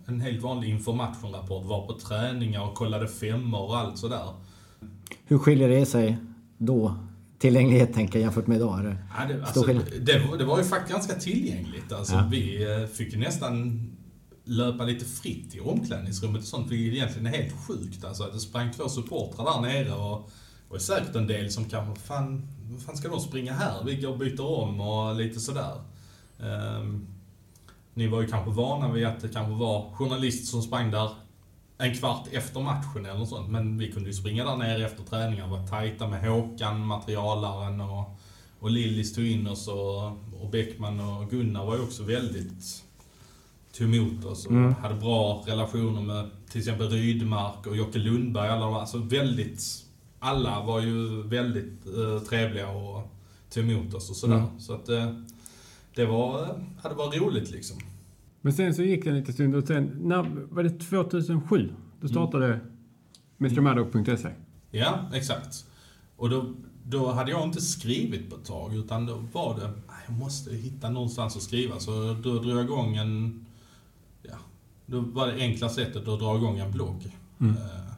[0.07, 4.29] en helt vanlig informationrapport, var på träningar och kollade femmor och allt sådär.
[5.25, 6.19] Hur skiljer det sig
[6.59, 6.95] då?
[7.39, 8.79] Tillgänglighet tänker jag jämfört med idag?
[8.79, 9.63] Är ja, det, alltså,
[10.01, 11.93] det, det, var ju faktiskt ganska tillgängligt.
[11.93, 12.29] Alltså, ja.
[12.31, 13.87] Vi eh, fick ju nästan
[14.45, 18.05] löpa lite fritt i omklädningsrummet och sånt, vilket egentligen är helt sjukt.
[18.05, 20.31] Alltså det sprang två supportrar där nere och
[20.71, 23.85] det var säkert en del som kanske, fan, vad fan ska de springa här?
[23.85, 25.75] Vi går och byter om och lite sådär.
[26.39, 27.07] Um,
[27.95, 31.11] ni var ju kanske vana vid att det kanske var journalister som sprang där
[31.79, 33.51] en kvart efter matchen eller något sånt.
[33.51, 37.81] Men vi kunde ju springa där nere efter träningen och vara tajta med Håkan, materialaren
[37.81, 38.19] och,
[38.61, 40.05] och Lillis tog in oss och,
[40.41, 42.85] och Bäckman och Gunnar var ju också väldigt
[43.73, 44.75] tog emot oss och mm.
[44.75, 48.49] hade bra relationer med till exempel Rydmark och Jocke Lundberg.
[48.49, 49.63] Alla, alltså väldigt,
[50.21, 53.17] alla var ju väldigt uh, trevliga och
[53.51, 54.37] tog emot oss och sådär.
[54.39, 54.61] Mm.
[54.61, 55.13] Så att uh,
[55.95, 56.49] det var, uh,
[56.83, 57.77] det var roligt liksom.
[58.41, 61.73] Men sen så gick det en liten stund och sen, när, var det 2007?
[62.01, 62.61] Då startade mm.
[63.39, 64.29] MrMaddock.se?
[64.71, 65.67] Ja, exakt.
[66.17, 66.55] Och då,
[66.85, 69.73] då hade jag inte skrivit på ett tag, utan då var det,
[70.07, 71.79] jag måste hitta någonstans att skriva.
[71.79, 71.91] Så
[72.23, 73.47] då drog jag igång en
[74.91, 77.17] då var det enkla sättet att dra igång en blogg.
[77.41, 77.57] Mm.
[77.57, 77.93] Eh,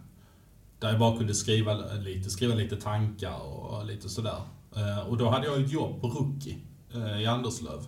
[0.82, 4.40] där jag bara kunde skriva lite, skriva lite tankar och lite sådär.
[4.76, 6.56] Eh, och då hade jag ett jobb på Rookie
[6.94, 7.86] eh, i Anderslöv.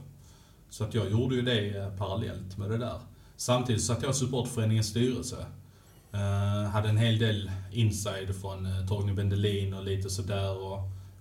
[0.71, 2.99] Så att jag gjorde ju det eh, parallellt med det där.
[3.37, 5.47] Samtidigt satt jag i supportföreningens styrelse.
[6.73, 10.79] hade en hel del inside från Torgny Bendelin och lite sådär och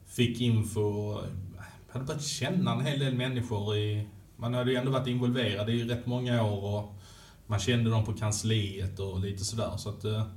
[0.08, 1.20] fick info.
[1.90, 4.08] hade börjat känna en hel del människor i...
[4.38, 6.94] Man hade ju ändå varit involverad i rätt många år och
[7.48, 9.78] man kände dem på kansliet och lite sådär.
[9.78, 10.28] Så att, eh,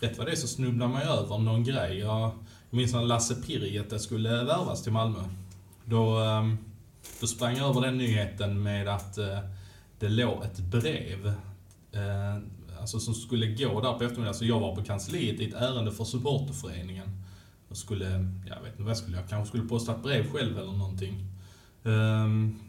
[0.00, 1.98] rätt vad det är så snubblar man ju över någon grej.
[1.98, 2.30] Jag
[2.70, 5.18] minns när Lasse Pirjete skulle värvas till Malmö.
[5.84, 6.58] Då, ehm,
[7.20, 9.38] då sprang jag över den nyheten med att eh,
[9.98, 11.26] det låg ett brev
[11.92, 12.36] eh,
[12.80, 14.34] alltså som skulle gå där på eftermiddagen.
[14.34, 17.24] Så jag var på kansliet i ett ärende för supporterföreningen.
[17.68, 18.04] Och skulle,
[18.46, 21.24] jag vet inte vad jag skulle, jag kanske skulle posta ett brev själv eller någonting.
[21.82, 22.60] Um,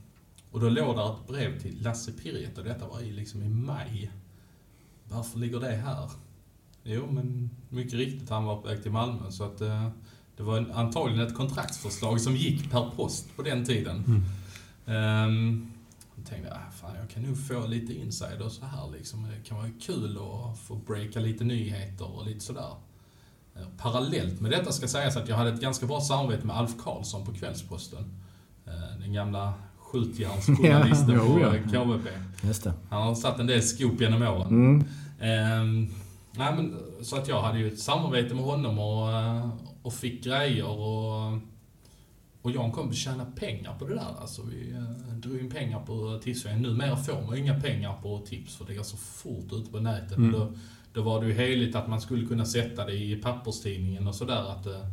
[0.52, 3.50] och då låg där ett brev till Lasse Pirjet och detta var i, liksom i
[3.50, 4.12] maj.
[5.04, 6.10] Varför ligger det här?
[6.84, 9.32] Jo, men mycket riktigt, han var på väg till Malmö.
[9.32, 9.88] Så att eh,
[10.38, 14.04] det var antagligen ett kontraktsförslag som gick per post på den tiden.
[14.08, 15.28] Mm.
[15.28, 15.72] Um,
[16.16, 19.24] jag tänkte, ah, fan, jag kan nog få lite insider så här liksom.
[19.24, 22.74] Det kan vara kul att få breaka lite nyheter och lite sådär.
[23.56, 26.78] Eh, parallellt med detta ska sägas att jag hade ett ganska bra samarbete med Alf
[26.84, 28.22] Karlsson på Kvällsposten.
[28.66, 32.08] Eh, den gamla skjutjärnsjournalisten ja, på KVP.
[32.90, 34.48] Han har satt en del skop genom åren.
[34.48, 34.84] Mm.
[35.20, 35.90] Ehm,
[36.32, 39.50] nej, men, så att jag hade ju ett samarbete med honom och, eh,
[39.84, 41.42] och fick grejer och
[42.42, 44.16] och jag och en kompis tjänade pengar på det där.
[44.22, 46.72] Alltså vi eh, drog in pengar på tipsföreningen.
[46.72, 49.80] Numera får man ju inga pengar på tips för det går så fort ute på
[49.80, 50.18] nätet.
[50.18, 50.32] Mm.
[50.32, 50.54] Då,
[50.94, 54.52] då var det ju heligt att man skulle kunna sätta det i papperstidningen och sådär.
[54.52, 54.88] Att, eh,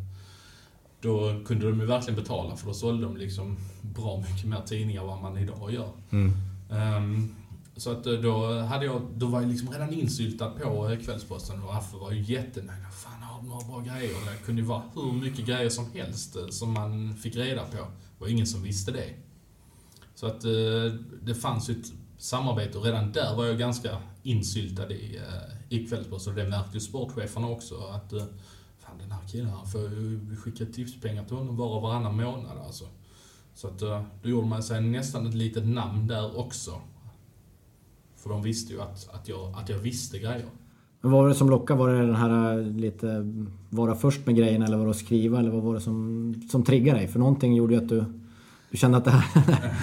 [1.01, 5.01] då kunde de ju verkligen betala för då sålde de liksom bra mycket mer tidningar
[5.01, 5.91] än vad man idag gör.
[6.11, 6.33] Mm.
[6.71, 7.35] Um,
[7.79, 11.63] så att eh, då, hade jag, då var jag liksom redan insyltad på eh, Kvällsposten
[11.63, 12.83] och Affe var ju jättenöjd.
[12.93, 14.11] Fan, har de några bra grejer?
[14.11, 17.77] Det kunde ju vara hur mycket grejer som helst eh, som man fick reda på.
[17.77, 19.15] Det var ingen som visste det.
[20.15, 20.41] Så att
[21.23, 25.21] det fanns ju ett samarbete och redan där var jag ganska insyltad i,
[25.69, 26.33] i Kvällsposten.
[26.33, 27.75] Och det märkte ju sportcheferna också.
[27.75, 28.11] att
[28.79, 32.59] fan den här killen han får ju skicka tipspengar till honom var och varannan månad
[32.67, 32.85] alltså.
[33.55, 36.81] Så att då gjorde man sig nästan ett litet namn där också.
[38.23, 40.47] För de visste ju att, att, jag, att jag visste grejer.
[41.01, 41.79] Men vad var det som lockade?
[41.79, 43.33] Var det den här eh, lite
[43.71, 46.65] vara först med grejerna eller var det att skriva eller vad var det som, som
[46.65, 47.09] triggade dig?
[47.09, 48.05] För någonting gjorde ju att du,
[48.71, 49.75] du kände att det här,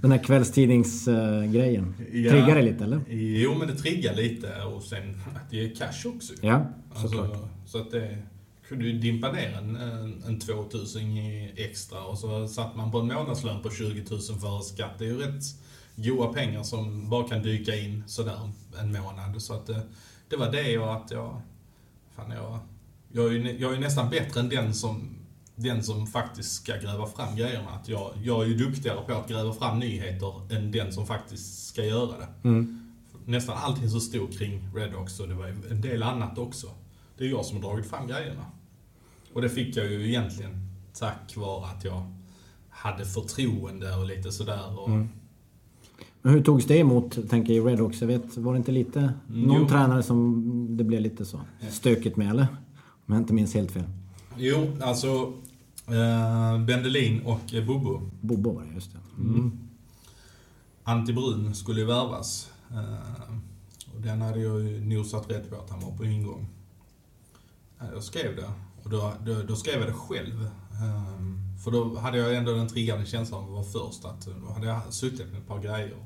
[0.02, 3.00] den här kvällstidningsgrejen ja, triggade dig lite eller?
[3.08, 6.32] Jo men det triggade lite och sen att det är cash också.
[6.40, 7.30] Ja, såklart.
[7.30, 8.18] Alltså, så att det,
[8.68, 11.02] kunde ju dimpa ner en, en, en 2000
[11.56, 14.98] extra och så satt man på en månadslön på 20 000 före skatt.
[14.98, 15.42] Det är ju rätt
[15.98, 19.42] goa pengar som bara kan dyka in sådär en månad.
[19.42, 19.80] Så att det,
[20.28, 21.40] det var det och att jag
[22.16, 22.58] fan jag,
[23.12, 25.16] jag, är, jag är nästan bättre än den som,
[25.54, 27.70] den som faktiskt ska gräva fram grejerna.
[27.70, 31.66] Att jag, jag är ju duktigare på att gräva fram nyheter än den som faktiskt
[31.66, 32.48] ska göra det.
[32.48, 32.94] Mm.
[33.24, 36.66] Nästan allting som stod kring Redox och det var en del annat också.
[37.18, 38.44] Det är jag som har dragit fram grejerna.
[39.32, 42.14] Och det fick jag ju egentligen tack vare att jag
[42.70, 44.78] hade förtroende och lite sådär.
[44.78, 45.08] Och, Mm.
[46.22, 48.00] Men hur togs det emot, tänker jag, i Redox?
[48.00, 49.12] Jag vet, var det inte lite...
[49.26, 49.68] Någon jo.
[49.68, 52.46] tränare som det blev lite så stökigt med, eller?
[53.06, 53.84] Om jag inte minns helt fel.
[54.36, 55.32] Jo, alltså
[55.86, 58.10] eh, Bendelin och eh, Bobo.
[58.20, 59.22] Bobo var det, just det.
[59.22, 59.58] Mm.
[60.84, 62.50] Antti Brun skulle ju värvas.
[62.70, 63.34] Eh,
[63.94, 66.48] och den hade jag ju nosat rätt på att han var på ingång.
[67.78, 68.50] Ja, Jag skrev det.
[68.82, 70.42] Och då, då, då skrev jag det själv.
[70.72, 74.04] Eh, för då hade jag ändå den triggande känslan av att vara först.
[74.04, 75.96] Att eh, då hade jag suttit med ett par grejer.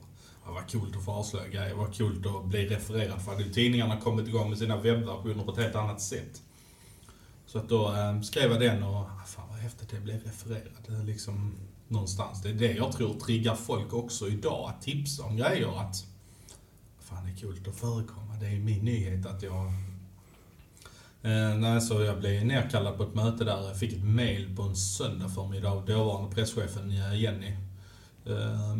[0.46, 1.68] Det var kul att få avslöja grejer.
[1.68, 3.22] Det var kul att bli refererad.
[3.22, 6.42] För hade ju tidningarna kommit igång med sina webbversioner på ett helt annat sätt.
[7.46, 10.72] Så att då eh, skrev jag den och, ah, fan vad häftigt det blev refererad.
[10.86, 11.54] Det är eh, liksom
[11.88, 12.42] någonstans.
[12.42, 15.80] Det är det jag tror triggar folk också idag, att tipsa om grejer.
[15.80, 16.06] Att,
[17.00, 18.36] fan det är kul att förekomma.
[18.40, 19.72] Det är min nyhet att jag...
[21.24, 23.66] Eh, nej, så jag blev nerkallad på ett möte där.
[23.66, 27.56] Jag fick ett mail på en söndag förmiddag av dåvarande presschefen eh, Jenny.
[28.26, 28.76] Eh,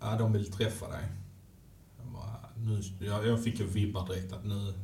[0.00, 1.04] ja, de vill träffa dig.
[1.98, 4.74] Jag, bara, nu, jag, jag fick ju vibbar direkt att nu,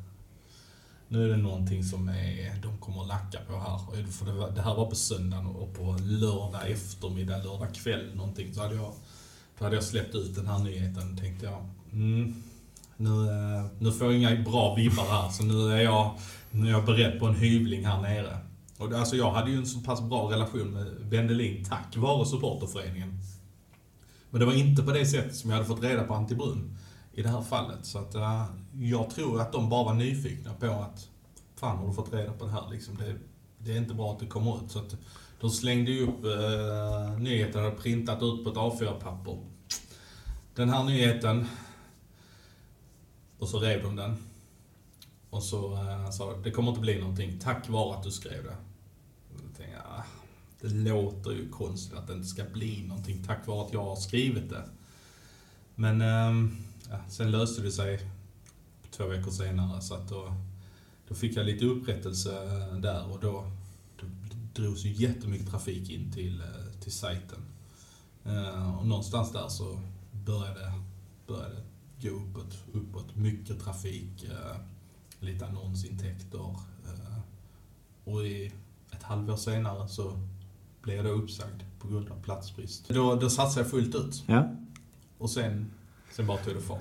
[1.09, 4.07] nu är det någonting som är, de kommer att lacka på här.
[4.07, 8.55] För det, var, det här var på söndagen och på lördag eftermiddag, lördag kväll någonting.
[8.55, 8.93] Så hade jag,
[9.59, 12.43] då hade jag släppt ut den här nyheten tänkte jag, mm,
[12.97, 15.31] nu, eh, nu får jag inga bra vibbar här.
[15.31, 16.15] Så nu är jag,
[16.51, 18.39] nu är jag beredd på en hyvling här nere.
[18.79, 22.27] Och det, alltså jag hade ju en så pass bra relation med Bendelin tack vare
[22.27, 23.19] supporterföreningen.
[24.31, 26.79] Men det var inte på det sättet som jag hade fått reda på Antibrun
[27.13, 27.87] i det här fallet.
[27.87, 31.11] Så att eh, jag tror att de bara var nyfikna på att
[31.61, 32.97] Fan har du fått reda på det här liksom?
[32.97, 33.17] Det,
[33.59, 34.71] det är inte bra att det kommer ut.
[34.71, 34.97] Så att
[35.41, 39.39] de slängde ju upp uh, nyheten och printat ut på ett A4-papper.
[40.55, 41.47] Den här nyheten.
[43.39, 44.17] Och så rev de den.
[45.31, 48.45] Och så eh, sa de, det kommer inte bli någonting tack vare att du skrev
[48.45, 48.57] det.
[49.35, 50.05] Och då tänkte jag, ah,
[50.61, 53.97] det låter ju konstigt att det inte ska bli någonting tack vare att jag har
[53.97, 54.65] skrivit det.
[55.75, 56.57] Men ehm,
[56.91, 58.01] ja, sen löste det sig
[58.91, 60.35] två veckor senare så att då,
[61.09, 62.31] då fick jag lite upprättelse
[62.81, 63.51] där och då,
[63.97, 64.07] då
[64.55, 67.41] drogs ju jättemycket trafik in till, eh, till sajten.
[68.25, 69.81] Eh, och någonstans där så
[70.13, 70.73] började,
[71.27, 71.55] började
[72.01, 73.17] det gå uppåt, uppåt.
[73.17, 74.25] Mycket trafik,
[75.21, 76.39] lite annonsintäkter.
[76.87, 77.19] eh,
[78.05, 78.53] Och i
[78.91, 80.19] ett halvår senare så
[80.83, 82.89] blev jag då uppsagd på grund av platsbrist.
[82.89, 84.25] Då, då satsade jag fullt ut.
[84.27, 84.51] Ja.
[85.19, 85.71] Och sen,
[86.13, 86.81] sen bara tog det fart.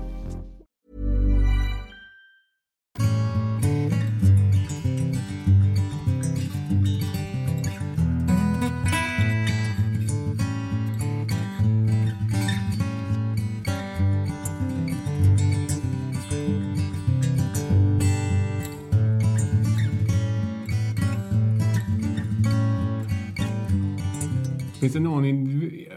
[24.81, 25.23] Finns det någon,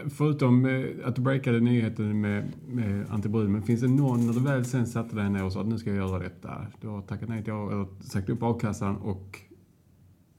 [0.09, 4.39] förutom eh, att du breakade nyheten med, med Antibrun, men finns det någon när du
[4.39, 6.67] väl sen satte dig ner och sa att nu ska jag göra detta?
[6.81, 9.39] Du har tackat nej till, eller sagt upp a-kassan och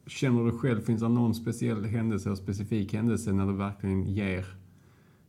[0.07, 4.47] känner du själv, finns det någon speciell händelse eller specifik händelse när du verkligen ger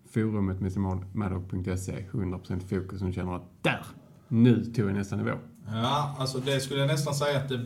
[0.09, 0.71] forumet med
[1.13, 3.85] Maddock.se 100% fokus och känner att där,
[4.27, 5.31] nu tog jag nästa nivå?
[5.67, 7.65] Ja, alltså det skulle jag nästan säga att det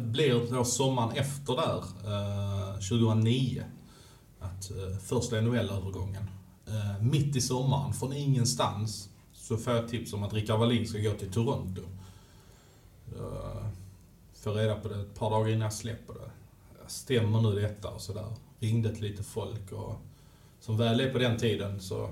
[0.00, 3.62] blir då sommaren efter där, eh, 2009
[4.48, 6.30] att eh, första NHL-övergången,
[6.66, 10.98] eh, mitt i sommaren, från ingenstans, så får jag tips om att Rickard Wallin ska
[10.98, 11.82] gå till Toronto.
[13.16, 13.66] Eh,
[14.34, 16.30] får reda på det ett par dagar innan jag släpper det.
[16.86, 18.26] Stämmer nu detta och sådär.
[18.58, 19.94] Ringde till lite folk och
[20.60, 22.10] som väl är på den tiden så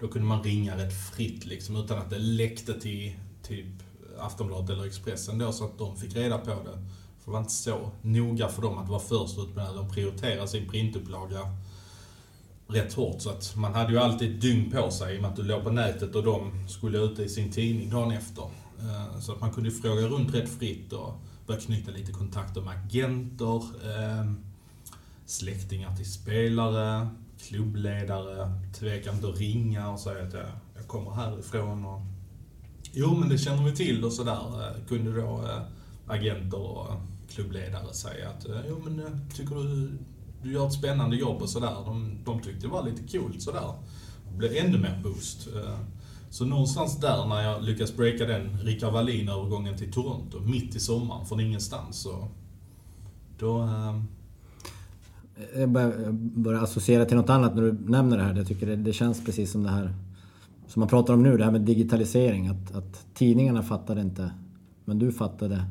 [0.00, 3.12] då kunde man ringa rätt fritt liksom utan att det läckte till
[3.42, 3.66] typ
[4.18, 6.78] Aftonbladet eller Expressen då så att de fick reda på det.
[7.18, 9.72] För det var inte så noga för dem att vara först ut med det.
[9.72, 11.40] De prioriterade sin printupplaga
[12.72, 13.22] rätt hårt.
[13.22, 15.42] Så att man hade ju alltid ett dygn på sig i och med att du
[15.42, 18.42] låg på nätet och de skulle ut i sin tidning dagen efter.
[18.80, 21.14] Eh, så att man kunde fråga runt rätt fritt och
[21.46, 23.62] börja knyta lite kontakter med agenter,
[23.94, 24.40] ehm,
[25.26, 27.08] släktingar till spelare,
[27.48, 32.00] klubbledare, tveka inte att ringa och säga att jag, kommer härifrån och
[32.92, 34.66] Jo men det känner vi till och sådär.
[34.66, 35.62] Eh, kunde då eh,
[36.06, 36.88] agenter och
[37.28, 39.92] klubbledare säga att jo men tycker du
[40.42, 41.74] du gör ett spännande jobb och sådär.
[41.86, 43.72] De, de tyckte det var lite coolt sådär.
[44.30, 45.48] Det blev ännu mer boost.
[45.56, 45.78] Eh,
[46.30, 51.26] så någonstans där när jag lyckas breaka den Rickard Wallin-övergången till Toronto, mitt i sommaren,
[51.26, 52.28] från ingenstans, så...
[53.38, 53.62] Då...
[53.62, 54.00] Eh...
[55.56, 58.34] Jag börjar, börjar associera till något annat när du nämner det här.
[58.34, 59.94] Jag tycker det, det, känns precis som det här
[60.66, 62.48] som man pratar om nu, det här med digitalisering.
[62.48, 64.30] Att, att tidningarna fattade inte,
[64.84, 65.64] men du fattade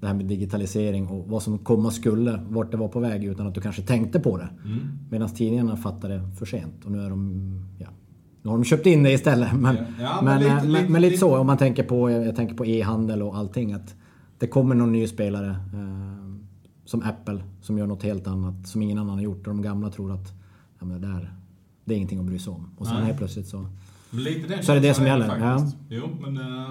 [0.00, 3.46] det här med digitalisering och vad som komma skulle, vart det var på väg utan
[3.46, 4.48] att du kanske tänkte på det.
[4.64, 4.78] Mm.
[5.10, 7.42] Medan tidningarna fattade för sent och nu är de,
[7.78, 7.88] ja,
[8.42, 9.52] nu har de köpt in det istället.
[9.52, 12.36] Men, ja, men, men, lite, men, lite, men lite så om man tänker på, jag
[12.36, 13.72] tänker på e-handel och allting.
[13.72, 13.94] Att
[14.38, 16.36] det kommer någon ny spelare eh,
[16.84, 19.90] som Apple som gör något helt annat som ingen annan har gjort och de gamla
[19.90, 20.32] tror att
[20.78, 21.34] ja, men det, där,
[21.84, 22.70] det är ingenting att bry sig om.
[22.76, 23.66] Och sen helt plötsligt så,
[24.62, 25.38] så är det det som gäller.
[25.38, 25.70] Ja.
[25.88, 26.70] Jo, men, uh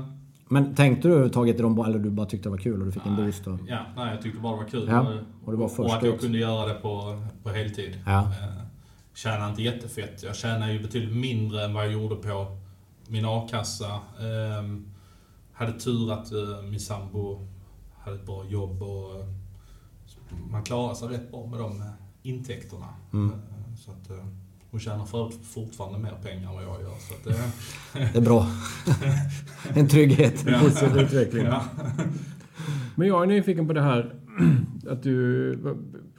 [0.51, 2.91] men tänkte du överhuvudtaget i de eller du bara tyckte det var kul och du
[2.91, 3.47] fick nej, en boost?
[3.47, 3.59] Och...
[3.67, 4.87] Ja, nej, jag tyckte bara det var kul.
[4.87, 5.13] Ja,
[5.45, 8.01] och, det var och att jag kunde göra det på, på heltid.
[8.05, 8.19] Ja.
[8.21, 8.65] Eh,
[9.13, 10.23] tjänade inte jättefett.
[10.23, 12.57] Jag tjänade ju betydligt mindre än vad jag gjorde på
[13.07, 13.93] min a-kassa.
[13.93, 14.63] Eh,
[15.53, 17.47] hade tur att eh, min sambo
[17.99, 19.25] hade ett bra jobb och eh,
[20.51, 21.83] man klarade sig rätt bra med de
[22.23, 22.87] intäkterna.
[23.13, 23.33] Mm.
[23.33, 24.09] Eh, så att,
[24.71, 26.95] hon tjänar för, fortfarande mer pengar än vad jag gör.
[26.99, 28.09] Så att det...
[28.13, 28.47] det är bra.
[29.75, 31.01] en trygghet i ja.
[31.01, 31.45] utveckling.
[31.45, 31.63] Ja.
[32.95, 34.15] Men jag är nyfiken på det här
[34.87, 35.51] att du,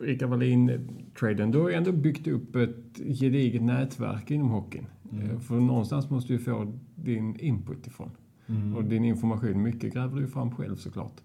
[0.01, 4.86] Rickard Wallin-traden, du har ändå byggt upp ett gediget nätverk inom hockeyn.
[5.12, 5.30] Mm.
[5.30, 8.11] Eh, för någonstans måste du få din input ifrån.
[8.46, 8.76] Mm.
[8.76, 9.62] Och din information.
[9.62, 11.20] Mycket gräver du fram själv såklart.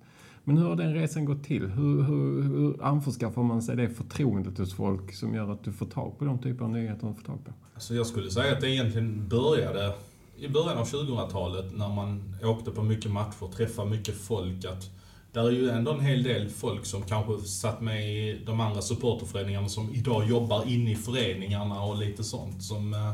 [0.48, 1.68] Men hur har den resan gått till?
[1.68, 5.86] Hur, hur, hur anförskaffar man sig det förtroendet hos folk som gör att du får
[5.86, 7.54] tag på de typer av nyheter du får tag på?
[7.74, 9.94] Alltså jag skulle säga att det egentligen började
[10.38, 14.66] i början av 2000-talet när man åkte på mycket matcher, träffade mycket folk.
[14.66, 14.90] Att
[15.32, 18.82] där är ju ändå en hel del folk som kanske satt med i de andra
[18.82, 22.64] supporterföreningarna som idag jobbar inne i föreningarna och lite sånt.
[22.64, 23.12] Som eh,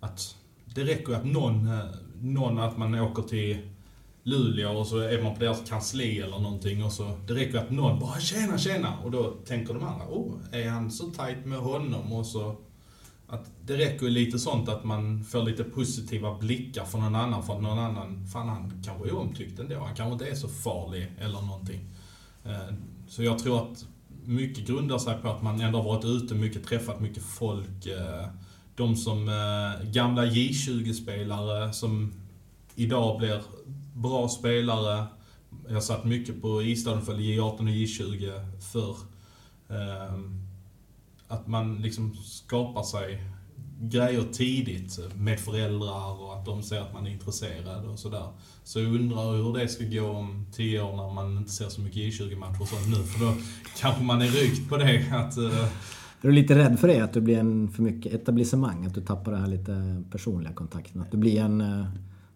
[0.00, 0.36] att
[0.74, 1.84] det räcker att någon, eh,
[2.20, 3.58] någon att man åker till
[4.22, 7.70] Luleå och så är man på deras kansli eller någonting och så det räcker att
[7.70, 11.58] någon bara tjena tjena och då tänker de andra oh, är han så tight med
[11.58, 12.56] honom och så
[13.32, 17.42] att det räcker ju lite sånt att man får lite positiva blickar från någon annan
[17.42, 20.48] för att någon annan, fan han kanske är omtyckt ändå, han kanske inte är så
[20.48, 21.80] farlig eller någonting.
[22.44, 22.74] Eh,
[23.08, 23.86] så jag tror att
[24.24, 27.86] mycket grundar sig på att man ändå har varit ute mycket, träffat mycket folk.
[27.86, 28.26] Eh,
[28.76, 32.12] de som eh, gamla J20-spelare som
[32.74, 33.42] idag blir
[33.94, 35.06] bra spelare.
[35.68, 38.96] Jag satt mycket på isstaden för J18 och J20 förr.
[39.68, 40.46] Ehm,
[41.28, 43.22] att man liksom skapar sig
[43.80, 48.26] grejer tidigt med föräldrar och att de ser att man är intresserad och sådär.
[48.64, 51.80] Så jag undrar hur det ska gå om tio år när man inte ser så
[51.80, 53.02] mycket J20-matcher och sånt nu.
[53.04, 53.34] För då
[53.80, 55.04] kanske man är rykt på det.
[55.12, 55.36] Att.
[55.36, 55.68] Eh.
[56.24, 57.00] Är du lite rädd för det?
[57.00, 58.86] Att du blir en för mycket etablissemang?
[58.86, 61.00] Att du tappar den här lite personliga kontakten?
[61.00, 61.86] Att du blir en uh,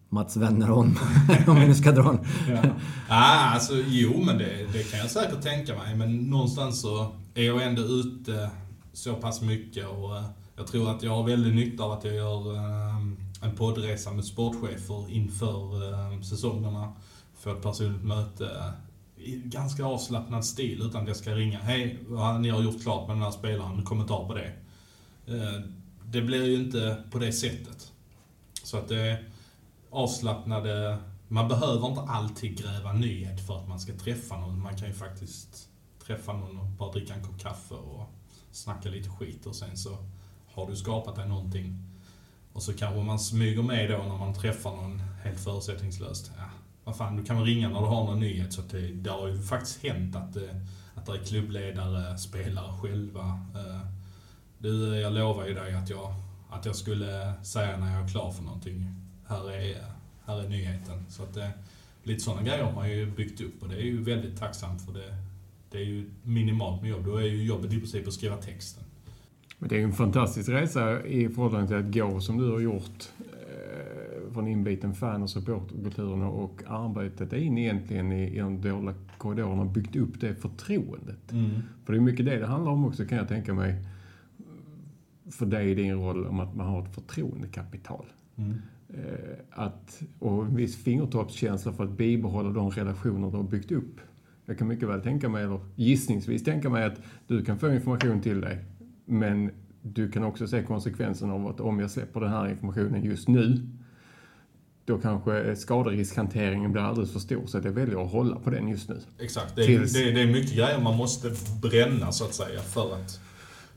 [0.09, 0.99] Mats Wennerholm?
[1.47, 2.19] om vi nu ska dra en...
[2.49, 2.69] ja.
[3.09, 5.95] ah, alltså, jo, men det, det kan jag säkert tänka mig.
[5.95, 8.49] Men någonstans så är jag ändå ute
[8.93, 9.87] så pass mycket.
[9.87, 10.23] Och, eh,
[10.55, 12.97] jag tror att jag har väldigt nytta av att jag gör eh,
[13.41, 16.93] en poddresa med sportchefer inför eh, säsongerna.
[17.39, 18.73] Får ett personligt möte
[19.17, 21.59] i ganska avslappnad stil utan att jag ska ringa.
[21.59, 21.99] Hej,
[22.39, 24.51] ni har gjort klart med den här spelaren, kommentar på det.
[26.05, 27.91] Det blir ju inte på det sättet.
[28.63, 29.23] Så att det är
[29.97, 30.97] avslappnade...
[31.27, 34.61] Man behöver inte alltid gräva nyhet för att man ska träffa någon.
[34.61, 35.69] Man kan ju faktiskt
[36.05, 38.05] träffa någon och bara dricka en kopp kaffe och
[38.51, 39.97] snacka lite skit och sen så
[40.53, 41.87] har du skapat dig någonting
[42.53, 46.31] och så kanske man smyger med då när man träffar någon helt förutsättningslöst.
[46.37, 46.43] Ja,
[46.83, 48.53] vad fan, du kan väl ringa när du har någon nyhet.
[48.53, 53.39] Så det, det har ju faktiskt hänt att, det, att det är klubbledare, spelare själva.
[53.55, 53.81] Eh,
[54.57, 56.13] du, jag lovar ju dig att jag,
[56.49, 59.06] att jag skulle säga när jag är klar för någonting.
[59.27, 59.83] Här är,
[60.25, 61.03] här är nyheten.
[61.09, 61.51] Så att det,
[62.03, 64.93] lite sådana grejer har man ju byggt upp och det är ju väldigt tacksamt för
[64.93, 65.15] det,
[65.71, 67.05] det är ju minimalt med jobb.
[67.05, 68.83] Då är ju jobbet i princip att skriva texten.
[69.59, 72.59] Men det är ju en fantastisk resa i förhållande till att gå som du har
[72.59, 78.93] gjort eh, från inbiten fan och supportkulturen och arbetet in egentligen i, i de dolda
[79.17, 81.31] korridorerna och byggt upp det förtroendet.
[81.31, 81.49] Mm.
[81.85, 83.75] För det är mycket det det handlar om också kan jag tänka mig.
[85.31, 88.05] För dig i din roll om att man har ett förtroendekapital.
[88.35, 88.61] Mm.
[88.89, 93.99] Eh, att, och en viss fingertoppskänsla för att bibehålla de relationer du har byggt upp.
[94.45, 98.21] Jag kan mycket väl tänka mig, eller gissningsvis tänka mig att du kan få information
[98.21, 98.65] till dig
[99.05, 103.27] men du kan också se konsekvensen av att om jag släpper den här informationen just
[103.27, 103.61] nu,
[104.85, 107.45] då kanske skaderiskhanteringen blir alldeles för stor.
[107.45, 108.99] Så det väljer att hålla på den just nu.
[109.19, 109.55] Exakt.
[109.55, 109.93] Det är, Tills...
[109.93, 111.31] det, är, det är mycket grejer man måste
[111.61, 113.19] bränna så att säga för att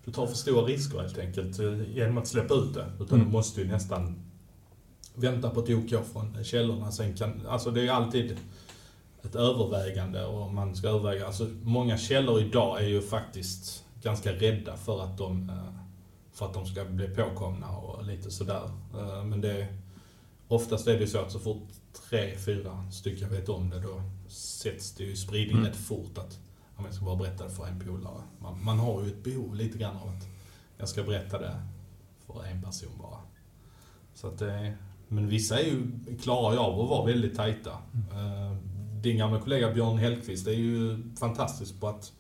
[0.05, 2.87] du tar för stora risker helt enkelt eh, genom att släppa ut det.
[3.01, 3.27] Utan mm.
[3.27, 4.30] du måste ju nästan
[5.15, 6.93] vänta på ett OK från källorna.
[6.93, 8.37] Sen kan, alltså det är alltid
[9.23, 11.27] ett övervägande och man ska överväga.
[11.27, 15.75] Alltså många källor idag är ju faktiskt ganska rädda för att de, eh,
[16.33, 18.71] för att de ska bli påkomna och lite sådär.
[18.99, 19.67] Eh, men det,
[20.49, 21.69] oftast är det så att så fort
[22.09, 25.67] tre, fyra stycken vet om det, då sätts det ju i spridning mm.
[25.67, 26.39] rätt fort att
[26.77, 28.23] om jag ska bara berätta det för en polare.
[28.39, 30.29] Man, man har ju ett behov lite grann av att
[30.79, 31.63] jag ska berätta det
[32.27, 33.19] för en person bara.
[34.15, 34.77] Så att det,
[35.13, 35.83] men vissa är ju,
[36.23, 37.71] klarar ju av att vara väldigt tajta.
[37.93, 38.57] Mm.
[39.03, 42.13] Din gamla kollega Björn Hellkvist är ju fantastisk på att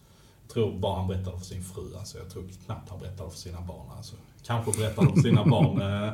[0.52, 1.96] tror bara han berättade för sin fru.
[1.98, 3.86] Alltså, jag tror knappt han berättade för sina barn.
[3.96, 4.16] Alltså,
[4.46, 6.12] kanske berättade för sina barn eh,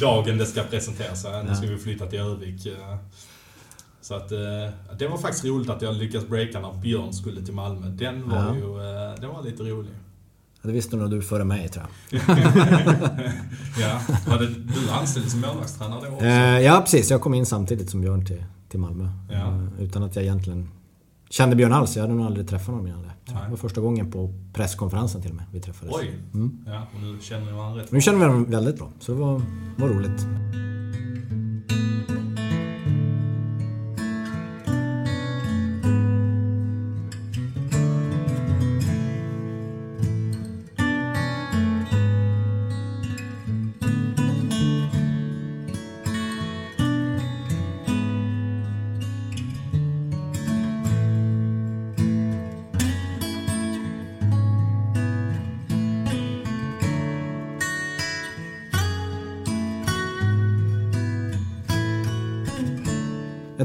[0.00, 1.26] dagen det ska presenteras.
[1.48, 2.66] Nu ska vi flytta till Övik.
[2.66, 2.96] Eh.
[4.00, 7.54] Så att, eh, det var faktiskt roligt att jag lyckades breaka när Björn skulle till
[7.54, 7.86] Malmö.
[7.86, 8.54] Den var ja.
[8.54, 8.76] ju
[9.20, 9.92] den var lite rolig.
[10.62, 12.20] Det visste nog du före mig tror jag.
[13.80, 16.26] ja, var det du anställd som målvaktstränare då också?
[16.26, 17.10] ja, precis.
[17.10, 19.08] Jag kom in samtidigt som Björn till, till Malmö.
[19.30, 19.62] Ja.
[19.78, 20.68] Utan att jag egentligen
[21.30, 21.96] kände Björn alls.
[21.96, 23.10] Jag hade nog aldrig träffat honom innan det.
[23.26, 25.94] Det var första gången på presskonferensen till och med vi träffades.
[25.94, 26.14] Oj!
[26.34, 26.64] Mm.
[26.66, 27.96] Ja, och nu känner ni varandra rätt bra.
[27.96, 28.90] Nu känner vi varandra väldigt bra.
[29.00, 29.42] Så det var,
[29.76, 30.26] var roligt.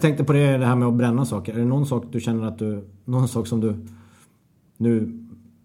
[0.05, 1.53] Tänkte på det, det här med att bränna saker.
[1.53, 2.87] Är det någon sak du känner att du...
[3.05, 3.75] Någon sak som du
[4.77, 5.21] nu...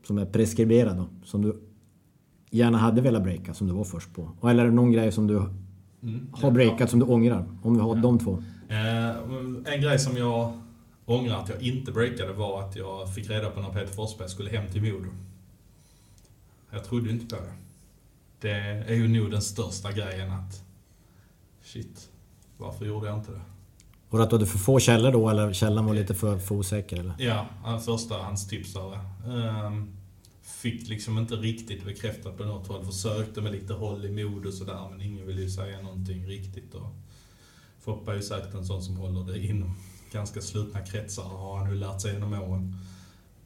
[0.07, 1.07] Som är preskriberad då.
[1.25, 1.61] Som du
[2.51, 4.49] gärna hade velat breaka som du var först på?
[4.49, 6.87] Eller är det någon grej som du mm, har breakat ja.
[6.87, 7.45] som du ångrar?
[7.63, 8.03] Om vi har ja.
[8.03, 8.43] de två.
[8.69, 10.53] Eh, en grej som jag
[11.05, 14.51] ångrar att jag inte breakade var att jag fick reda på när Peter Forsberg skulle
[14.51, 15.09] hem till Modo.
[16.71, 17.53] Jag trodde inte på det.
[18.41, 20.63] Det är ju nog den största grejen att...
[21.63, 22.11] Shit,
[22.59, 23.41] varför gjorde jag inte det?
[24.11, 26.55] Var det att du hade för få källor då eller källan var lite för, för
[26.55, 27.01] osäker?
[27.01, 27.15] Eller?
[27.19, 27.47] Ja,
[27.85, 28.99] första hans tipsare.
[29.27, 29.97] Um,
[30.43, 32.85] fick liksom inte riktigt bekräftat på något håll.
[32.85, 36.75] Försökte med lite håll i mod och sådär men ingen ville ju säga någonting riktigt.
[36.75, 36.95] Och
[37.81, 39.77] Foppa är ju säkert en sån som håller det inom
[40.13, 42.77] ganska slutna kretsar har han ju lärt sig genom åren.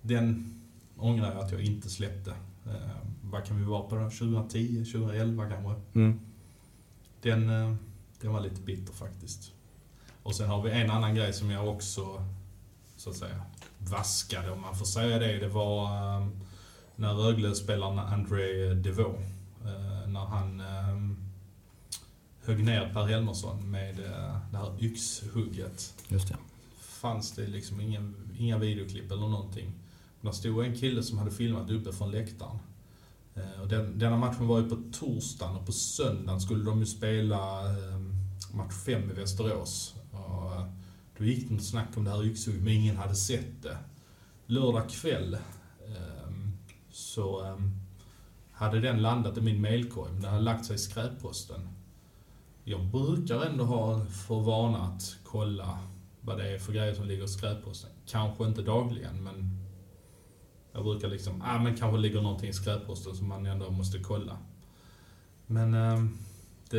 [0.02, 0.54] Den
[0.96, 2.30] ångrar jag att jag inte släppte.
[2.66, 2.74] Uh,
[3.22, 4.10] vad kan vi vara på då?
[4.10, 5.74] 2010, 2011 kanske.
[5.94, 6.20] Mm.
[7.22, 7.74] Den, eh,
[8.20, 9.53] den var lite bitter faktiskt.
[10.24, 12.24] Och sen har vi en annan grej som jag också,
[12.96, 13.42] så att säga,
[13.78, 15.38] vaskade om man får säga det.
[15.38, 15.84] Det var
[16.18, 16.26] eh,
[16.96, 19.18] när Rögle-spelaren André Devaux,
[19.64, 21.16] eh, när han eh,
[22.44, 25.94] högg ner Per Helmersson med eh, det här yxhugget.
[26.08, 26.36] Just det.
[26.80, 29.72] Fanns det liksom ingen, inga videoklipp eller någonting.
[30.20, 32.58] Där stod en kille som hade filmat uppe från läktaren.
[33.34, 36.86] Eh, Och den, denna matchen var ju på torsdagen och på söndagen skulle de ju
[36.86, 37.98] spela eh,
[38.54, 39.94] match 5 i Västerås.
[40.34, 40.66] Och eh,
[41.18, 43.78] då gick det något snack om det här yxhugget, men ingen hade sett det.
[44.46, 45.34] Lördag kväll
[45.86, 46.52] ehm,
[46.90, 47.80] så ehm,
[48.52, 51.68] hade den landat i min mailkorg, men den hade lagt sig i skräpposten.
[52.64, 55.78] Jag brukar ändå ha för vana att kolla
[56.20, 57.90] vad det är för grejer som ligger i skräpposten.
[58.06, 59.58] Kanske inte dagligen, men
[60.72, 64.38] jag brukar liksom, ah men kanske ligger någonting i skräpposten som man ändå måste kolla.
[65.46, 66.04] Men eh,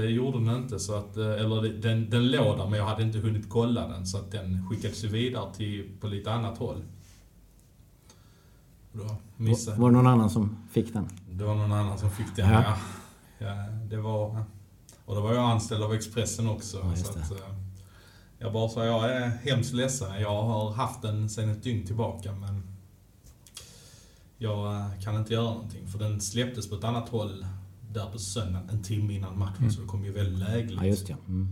[0.02, 3.04] det gjorde den inte, så att, eh, eller den, den låg där men jag hade
[3.04, 6.84] inte hunnit kolla den så att den skickades vidare till, på lite annat håll.
[8.91, 11.10] Då missade, Var det någon annan som fick den?
[11.30, 12.64] det var någon annan som fick den, Ja.
[12.64, 12.76] ja.
[13.46, 13.68] ja.
[13.89, 14.43] det var...
[15.06, 16.78] Och då var jag anställd av Expressen också.
[16.78, 17.38] Ja, så att, eh,
[18.39, 20.22] jag bara sa, jag är hemskt ledsen.
[20.22, 22.64] Jag har haft den sedan ett dygn tillbaka men
[24.38, 25.88] jag eh, kan inte göra någonting.
[25.88, 27.46] För den släpptes på ett annat håll
[27.96, 29.72] där på söndagen, en timme innan matchen.
[29.72, 30.72] Så det kom ju väldigt lägligt.
[30.72, 30.84] Mm.
[30.86, 31.16] Ja, just det.
[31.28, 31.48] Mm.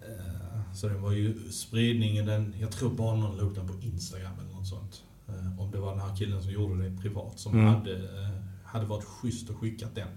[0.00, 3.74] Eh, Så det var ju spridningen, den, jag tror bara någon la upp den på
[3.82, 5.02] Instagram eller något sånt.
[5.28, 7.66] Eh, Om det var den här killen som gjorde det privat som Mm.
[7.66, 8.30] hade, eh,
[8.64, 10.08] hade varit schysst och skickat den.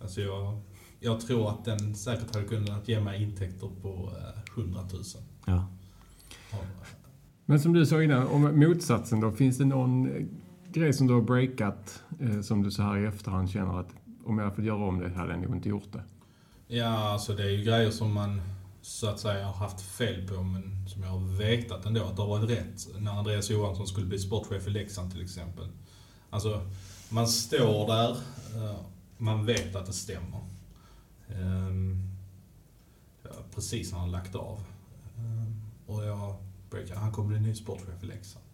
[0.00, 0.60] Alltså jag,
[1.00, 4.10] jag tror att den säkert hade kunnat ge mig intäkter på
[4.56, 5.02] eh, 100 000.
[5.46, 5.66] Ja.
[6.52, 6.58] Ja.
[7.44, 9.32] Men som du sa innan, om motsatsen då.
[9.32, 10.08] Finns det någon
[10.72, 12.02] grej som du har breakat
[12.42, 13.88] som du så här i efterhand känner att
[14.26, 16.02] om jag fått göra om det hade jag nog inte gjort det?
[16.66, 18.40] Ja, alltså det är ju grejer som man
[18.82, 22.22] så att säga har haft fel på men som jag har vetat ändå att det
[22.22, 22.88] har varit rätt.
[22.98, 25.68] När Andreas Johansson skulle bli sportchef i Leksand till exempel.
[26.30, 26.60] Alltså,
[27.08, 28.10] man står där,
[28.54, 28.76] eh,
[29.18, 30.40] man vet att det stämmer.
[31.28, 32.10] Ehm,
[33.22, 34.60] det var Precis när han lagt av.
[35.18, 36.36] Ehm, och jag
[36.70, 38.44] breakar, han kommer bli ny sportchef i Leksand.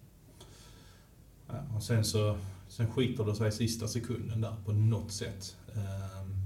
[1.77, 2.37] Och sen så
[2.73, 5.57] sen skiter det sig i sista sekunden där på något sätt.
[5.77, 6.37] Ehm,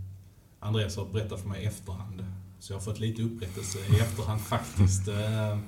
[0.61, 2.25] Andreas har berättat för mig i efterhand.
[2.59, 5.09] Så jag har fått lite upprättelse i efterhand faktiskt.
[5.09, 5.59] Eh,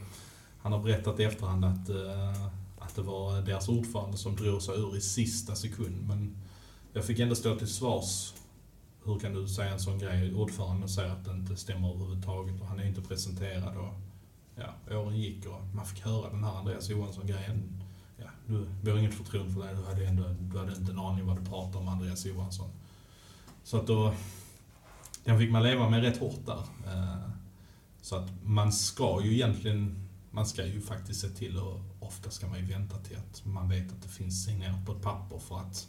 [0.62, 2.46] Han har berättat i efterhand att, eh,
[2.78, 6.06] att det var deras ordförande som drog sig ur i sista sekund.
[6.08, 6.36] Men
[6.92, 8.32] jag fick ändå stå till svars.
[9.04, 10.34] Hur kan du säga en sån grej?
[10.34, 13.76] Ordföranden säger att det inte stämmer överhuvudtaget och han är inte presenterad.
[13.76, 13.94] Och,
[14.56, 17.82] ja, åren gick och man fick höra den här Andreas Johansson-grejen.
[18.16, 19.74] Ja, du, vi har inget förtroende för dig.
[19.74, 22.70] Du hade, ändå, du hade inte en aning vad du pratade om Andreas Johansson.
[23.68, 24.14] Så att då,
[25.24, 26.62] den fick man leva med rätt hårt där.
[26.86, 27.30] Eh,
[28.02, 32.46] så att man ska ju egentligen, man ska ju faktiskt se till och ofta ska
[32.46, 35.58] man ju vänta till att man vet att det finns signerat på ett papper för
[35.58, 35.88] att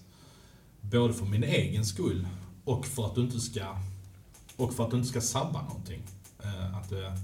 [0.82, 2.28] både för min egen skull
[2.64, 3.78] och för att du inte ska
[4.56, 6.02] och för att du inte ska sabba någonting.
[6.44, 7.18] Eh, att det,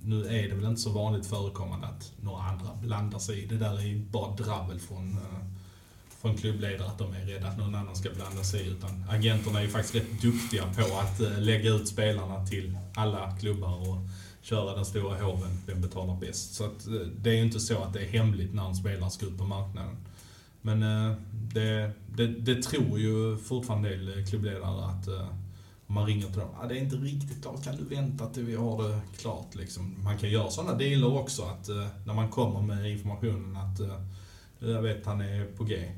[0.00, 3.46] nu är det väl inte så vanligt förekommande att några andra blandar sig i.
[3.46, 5.57] Det där är ju bara dravel från eh,
[6.28, 8.70] från klubbledare att de är rädda att någon annan ska blanda sig i.
[8.70, 13.36] Utan agenterna är ju faktiskt rätt duktiga på att eh, lägga ut spelarna till alla
[13.40, 13.96] klubbar och
[14.42, 16.54] köra den stora hoven, vem betalar bäst.
[16.54, 19.10] Så att, eh, det är ju inte så att det är hemligt när en spelare
[19.10, 19.96] ska ut på marknaden.
[20.62, 25.08] Men eh, det, det, det tror ju fortfarande en del klubbledare att
[25.88, 28.44] om man ringer till dem, ah, det är inte riktigt klart, kan du vänta till
[28.44, 29.94] vi har det klart liksom.
[30.04, 34.00] Man kan göra sådana dealer också att eh, när man kommer med informationen att eh,
[34.58, 35.88] jag vet han är på G.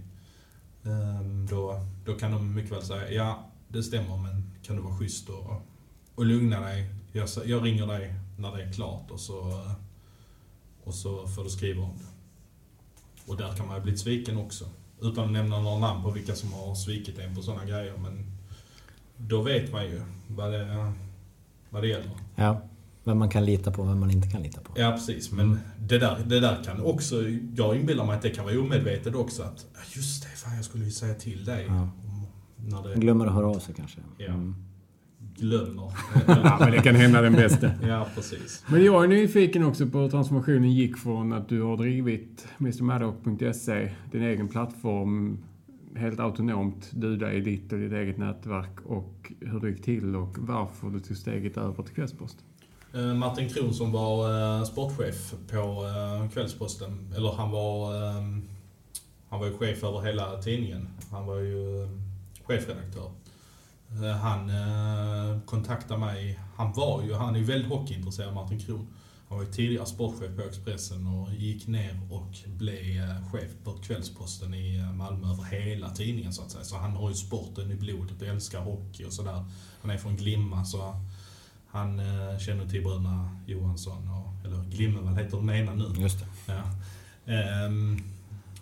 [0.85, 4.99] Ehm, då, då kan de mycket väl säga, ja det stämmer men kan du vara
[4.99, 5.63] schysst och,
[6.15, 6.95] och lugna dig.
[7.13, 9.65] Jag, jag ringer dig när det är klart och så,
[10.85, 12.11] och så får du skriva om det.
[13.27, 14.65] Och där kan man ju bli sviken också.
[15.01, 18.27] Utan att nämna några namn på vilka som har svikit en på sådana grejer men
[19.17, 20.93] då vet man ju vad det,
[21.71, 22.11] vad det gäller.
[22.37, 22.61] Ja.
[23.11, 24.73] Vem man kan lita på och vem man inte kan lita på.
[24.77, 25.33] Ja, precis.
[25.33, 27.17] Men det, där, det där kan också...
[27.57, 29.43] Jag inbillar mig att det kan vara omedvetet också.
[29.43, 31.65] Att, just det, fan jag skulle ju säga till dig.
[31.69, 31.89] Ja.
[32.57, 34.01] När det Glömmer att höra av sig kanske.
[34.19, 34.27] Ja.
[34.27, 34.55] Mm.
[35.37, 35.93] glömmer.
[36.27, 37.71] Ja, men det kan hända den bästa.
[37.89, 38.65] ja, precis.
[38.69, 43.93] Men jag är nyfiken också på hur transformationen gick från att du har drivit mrmaddock.se,
[44.13, 45.39] din egen plattform,
[45.97, 50.17] helt autonomt, du där i ditt och ditt eget nätverk och hur det gick till
[50.17, 52.45] och varför du tog steget över till Kvällsposten.
[52.95, 58.49] Eh, Martin Kron som var eh, sportchef på eh, Kvällsposten, eller han var, ehm,
[59.29, 60.89] han var ju chef över hela tidningen.
[61.11, 62.03] Han var ju ehm,
[62.45, 63.11] chefredaktör.
[64.23, 64.51] Han
[65.47, 68.87] kontaktade mig, han var ju, han är ju väldigt hockeyintresserad Martin Kron.
[69.29, 74.55] Han var ju tidigare sportchef på Expressen och gick ner och blev chef på Kvällsposten
[74.55, 76.65] i Malmö över hela tidningen så att säga.
[76.65, 79.45] Så han har ju sporten i blodet och älskar hockey och sådär.
[79.83, 80.95] Han är från Glimma så
[81.71, 85.85] han eh, känner till bröderna Johansson, och, eller Glimme, vad heter de ena nu?
[86.03, 86.53] Just det.
[86.53, 86.63] Ja.
[87.33, 87.99] Ehm,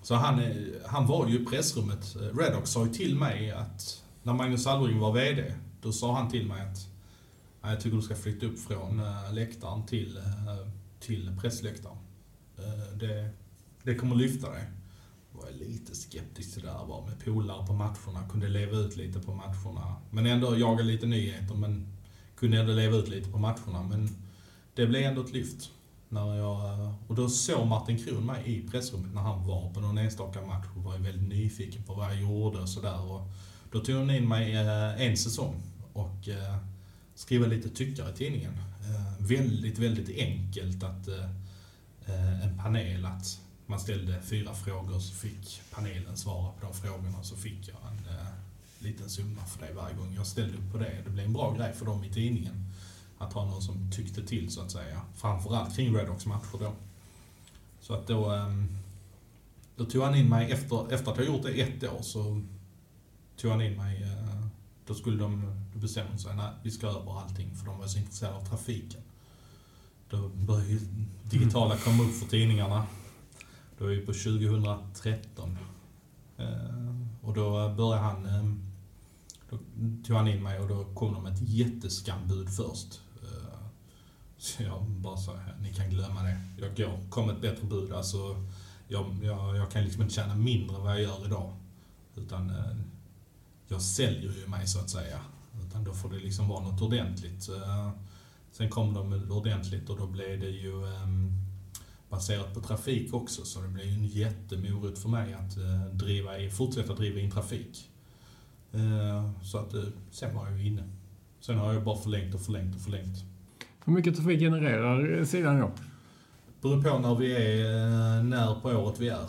[0.03, 0.57] så han, eh,
[0.87, 2.17] han var ju i pressrummet.
[2.41, 6.47] Redox sa ju till mig att när Magnus Alvring var VD, då sa han till
[6.47, 6.89] mig att
[7.63, 10.69] "Nej, jag tycker du ska flytta upp från äh, läktaren till, eh,
[11.01, 11.97] till pressläktaren.
[12.59, 13.31] Eh, det,
[13.83, 14.65] det kommer lyfta dig.
[15.33, 18.97] Var jag lite skeptisk till det där, var med polare på matcherna, kunde leva ut
[18.97, 19.95] lite på matcherna.
[20.11, 21.87] Men ändå jaga lite nyheter, men
[22.39, 23.83] kunde ändå leva ut lite på matcherna.
[23.83, 24.09] Men
[24.75, 25.71] det blev ändå ett lyft.
[26.09, 29.99] När jag, och då såg Martin Kron mig i pressrummet när han var på någon
[29.99, 33.21] enstaka match och var väldigt nyfiken på vad jag gjorde och sådär.
[33.73, 35.63] Då tog han in mig eh, en säsong
[35.93, 36.59] och skrev
[37.15, 38.53] skriva lite tyckare i tidningen.
[38.53, 41.09] Eh, väldigt, väldigt enkelt att
[42.43, 47.37] en panel, att man ställde fyra frågor så fick panelen svara på de frågorna så
[47.37, 47.99] fick jag en
[48.79, 51.03] liten summa för det varje gång jag ställde upp på det.
[51.05, 52.65] Det blev en bra grej för dem i tidningen
[53.19, 55.01] att ha någon som tyckte till så att säga.
[55.15, 56.73] Framförallt kring Redox matcher då.
[57.81, 58.69] Så att då, ehm,
[59.77, 62.43] då tog han in mig, efter, efter att jag gjort det ett år så
[63.37, 64.47] tog han in mig, eh,
[64.87, 65.43] då skulle de,
[65.75, 68.45] då bestämde de sig, nej vi ska över allting för de var så intresserade av
[68.45, 69.01] trafiken.
[70.11, 70.81] Då började ju
[71.23, 72.87] digitala komma upp för tidningarna.
[73.79, 75.59] Då är vi på 2013.
[76.39, 78.68] Eh, Och då började han, eh,
[79.51, 79.59] då
[80.07, 83.01] tog han in mig och då kom de med ett jätteskambud först.
[83.23, 83.59] Eh,
[84.39, 86.41] så jag bara sa, ni kan glömma det.
[86.61, 87.93] Jag går, kom ett bättre bud.
[87.93, 88.45] Alltså,
[88.89, 91.57] jag, jag, jag kan liksom inte tjäna mindre än vad jag gör idag.
[92.17, 92.77] Utan eh,
[93.69, 95.21] jag säljer ju mig så att säga.
[95.67, 97.49] Utan då får det liksom vara något ordentligt.
[97.49, 97.91] Eh,
[98.53, 101.33] sen kom de med ordentligt och då blev det ju ehm,
[102.09, 103.45] baserat på trafik också.
[103.45, 105.57] Så det blev ju en jättemorot för mig att
[105.93, 107.91] driva fortsätta driva in trafik.
[108.73, 110.83] Eh, Så att eh, sen var jag ju inne.
[111.41, 113.19] Sen har jag bara förlängt och förlängt och förlängt.
[113.85, 115.71] Hur mycket trafik genererar sidan då?
[116.63, 117.65] Beror på när vi är,
[118.19, 119.29] eh, när på året vi är.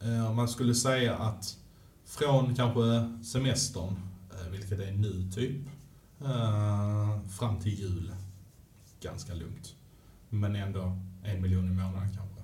[0.00, 1.56] Eh, man skulle säga att
[2.04, 2.80] från kanske
[3.24, 3.96] semestern,
[4.30, 5.56] eh, vilket är nu typ,
[6.24, 8.12] eh, fram till jul,
[9.02, 9.74] ganska lugnt.
[10.28, 12.40] Men ändå en miljon i månaden kanske.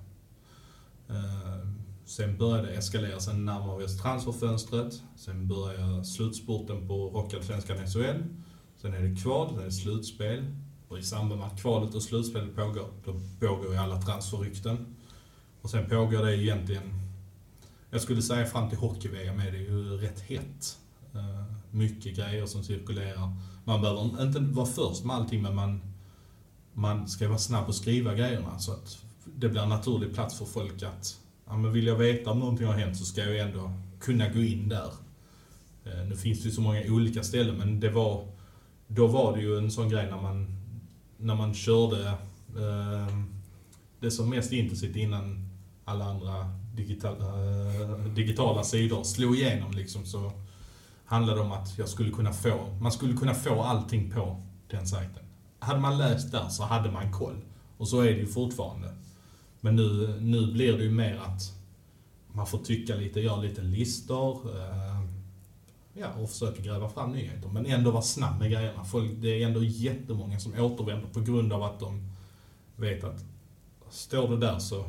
[2.07, 5.01] Sen började det eskalera, sen närmade vi oss transferfönstret.
[5.15, 8.23] Sen börjar slutspurten på Rockallsvenskan SHL.
[8.81, 10.45] Sen är det kval, sen är det slutspel.
[10.87, 14.95] Och i samband med att kvalet och slutspelet pågår, då pågår ju alla transferrykten.
[15.61, 16.93] Och sen pågår det egentligen,
[17.89, 20.77] jag skulle säga fram till hockey-VM är det ju rätt hett.
[21.13, 23.35] Eh, mycket grejer som cirkulerar.
[23.65, 25.81] Man behöver inte vara först med allting, men man,
[26.73, 30.45] man ska vara snabb att skriva grejerna så att det blir en naturlig plats för
[30.45, 33.39] folk att, ja men vill jag veta om någonting har hänt så ska jag ju
[33.39, 34.91] ändå kunna gå in där.
[35.85, 38.27] Eh, nu finns det ju så många olika ställen, men det var,
[38.87, 40.47] då var det ju en sån grej när man,
[41.17, 42.07] när man körde
[42.57, 43.17] eh,
[43.99, 45.49] det som mest intensivt innan
[45.85, 50.31] alla andra digitala, eh, digitala sidor slog igenom liksom så
[51.05, 54.87] handlade det om att jag skulle kunna få, man skulle kunna få allting på den
[54.87, 55.23] sajten.
[55.59, 57.41] Hade man läst där så hade man koll.
[57.77, 58.93] Och så är det ju fortfarande.
[59.67, 61.53] Men nu, nu blir det ju mer att
[62.31, 64.57] man får tycka lite, göra lite listor.
[64.59, 65.01] Eh,
[65.93, 67.49] ja, och försöka gräva fram nyheter.
[67.49, 68.83] Men ändå vara snabb med grejerna.
[68.83, 72.13] Folk, det är ändå jättemånga som återvänder på grund av att de
[72.75, 73.25] vet att
[73.89, 74.85] står det där så...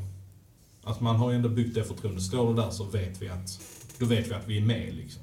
[0.85, 2.23] Att man har ju ändå byggt det förtroendet.
[2.23, 3.61] Står det där så vet vi att,
[3.99, 5.23] då vet vi att vi är med liksom.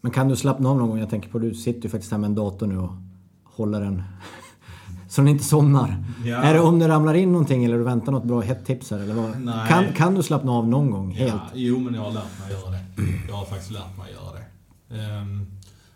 [0.00, 0.98] Men kan du slappna av någon gång?
[0.98, 2.92] Jag tänker på, du sitter ju faktiskt här med en dator nu och
[3.44, 4.02] håller den
[5.08, 6.04] så den inte somnar.
[6.24, 6.36] Ja.
[6.36, 8.98] Är det om det ramlar in någonting eller du väntar något bra hett tips här
[8.98, 9.40] eller vad?
[9.40, 9.68] Nej.
[9.68, 11.32] Kan, kan du slappna av någon gång helt?
[11.34, 12.84] Ja, jo, men jag har lärt mig att göra det.
[13.28, 14.44] Jag har faktiskt lärt mig att göra det.
[15.04, 15.46] Ehm,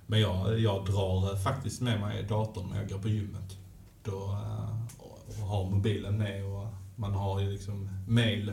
[0.06, 3.56] men jag, jag drar faktiskt med mig datorn när jag går på gymmet.
[4.04, 4.36] Då,
[4.98, 8.52] och- och har mobilen med och man har ju liksom mail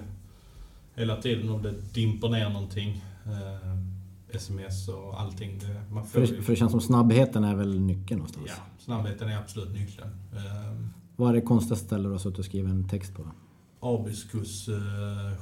[0.95, 3.03] hela tiden om det dimper ner någonting.
[3.26, 3.87] Ehm,
[4.30, 5.59] sms och allting.
[5.59, 8.45] Det, För, ju, för det känns som snabbheten är väl nyckeln någonstans.
[8.47, 10.09] ja, snabbheten är absolut nyckeln.
[10.34, 13.21] Ehm, Vad är det konstigaste ställe du har suttit och skrivit en text på?
[13.80, 14.75] Abiskus eh,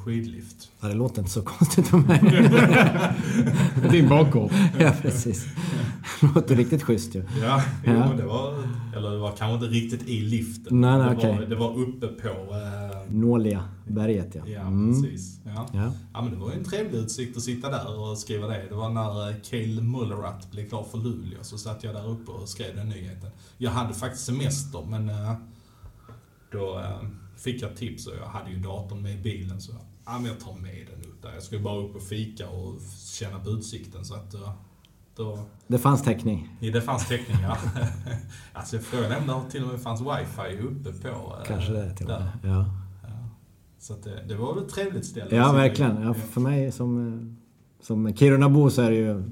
[0.03, 0.69] skidlift.
[0.81, 2.19] Ja, det låter inte så konstigt för mig.
[3.91, 4.51] Din bakgård.
[4.79, 5.45] ja, precis.
[6.21, 7.23] Det låter riktigt schysst ju.
[7.41, 8.13] Ja, jo, Ja.
[8.17, 8.63] det var...
[8.95, 10.81] Eller det var kanske inte riktigt i liften.
[10.81, 12.27] Nej, nej, det, var, det var uppe på...
[12.27, 14.41] Eh, Nåliga berget ja.
[14.47, 15.01] ja, Mm.
[15.03, 15.39] precis.
[15.45, 15.67] Ja.
[15.73, 15.91] Ja.
[16.13, 18.65] Ja, men det var ju en trevlig utsikt att sitta där och skriva det.
[18.69, 22.31] Det var när eh, Cale Mullerath blev klar för Luleå, så satt jag där uppe
[22.31, 23.29] och skrev den nyheten.
[23.57, 25.33] Jag hade faktiskt semester, men eh,
[26.51, 29.71] då eh, fick jag tips och jag hade ju datorn med i bilen, så
[30.05, 31.33] ja, men jag tar med den upp där.
[31.33, 32.75] Jag skulle bara upp och fika och
[33.13, 34.35] känna på utsikten, så att
[35.15, 35.39] då...
[35.67, 36.49] Det fanns täckning.
[36.59, 37.57] Ja, det fanns täckning, ja.
[38.53, 41.07] alltså frågan är om det till och med fanns wifi uppe på...
[41.07, 42.29] eh, Kanske det till och med.
[42.43, 42.65] Ja,
[43.79, 45.35] Så att det, det var väl ett trevligt ställe.
[45.35, 46.01] ja verkligen.
[46.01, 49.23] Ja, för mig som, eh, som Kirunabo så är det ju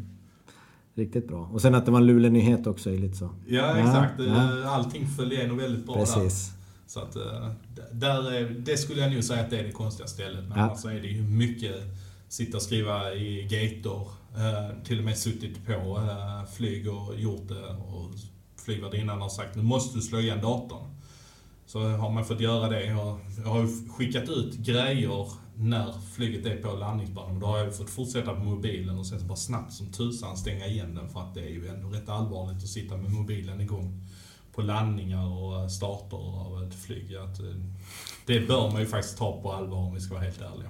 [0.96, 1.50] riktigt bra.
[1.54, 3.30] Och sen att det var en Luleå-nyhet också är lite så.
[3.48, 4.14] Ja, exakt.
[4.20, 6.50] Ja, Eh, Allting föll igenom väldigt bra Precis.
[6.50, 6.63] där.
[6.88, 7.50] Så att, eh,
[7.92, 10.44] där är, det skulle jag nog säga att det är det konstiga stället.
[10.44, 10.64] Men Ja.
[10.64, 11.76] annars är det ju mycket
[12.28, 14.08] sitta och skriva i gator.
[14.36, 17.68] Eh, till och med suttit på eh, flyg och gjort det.
[17.68, 18.10] Och
[18.66, 20.90] flygvärdinnan har sagt nu måste du slå igen datorn.
[21.66, 22.86] Så har man fått göra det.
[22.86, 27.40] Jag, har ju skickat ut grejer när flyget är på landningsbanan.
[27.40, 30.66] Då har jag fått fortsätta på mobilen och sen så bara snabbt som tusan stänga
[30.68, 31.10] igen den.
[31.10, 34.02] För att det är ju ändå rätt allvarligt att sitta med mobilen igång
[34.56, 37.16] på landningar och starter av ett flyg.
[37.16, 37.46] Att, eh,
[38.26, 40.70] det bör man ju faktiskt ta på allvar om vi ska vara helt ärliga.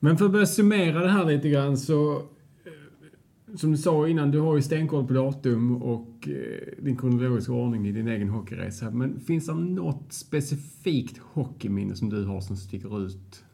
[0.00, 2.16] Men för att börja summera det här lite grann så...
[2.16, 7.52] eh, Som du sa innan, du har ju stenkoll på datum och eh, din kronologiska
[7.52, 8.90] ordning i din egen hockeyresa.
[8.90, 13.44] Men finns det något specifikt hockeyminne som du har som sticker ut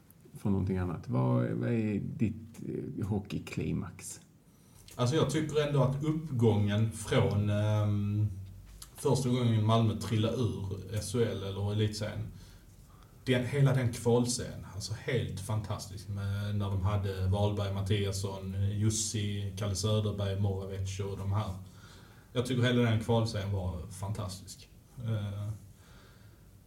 [0.41, 1.03] från någonting annat?
[1.09, 2.59] Vad, vad är ditt
[3.03, 4.19] hockeyklimax?
[4.95, 8.27] Alltså jag tycker ändå att uppgången från ehm,
[9.09, 12.31] första gången Malmö trillade ur SHL eller elitserien.
[13.25, 16.07] Den, hela den kvalserien, alltså helt fantastisk.
[16.07, 21.53] Med, när de hade Wahlberg, Mattiasson, Jussi, Kalle Söderberg, Moravec och de här.
[22.33, 24.69] Jag tycker hela den kvalserien var fantastisk.
[25.03, 25.49] Eh,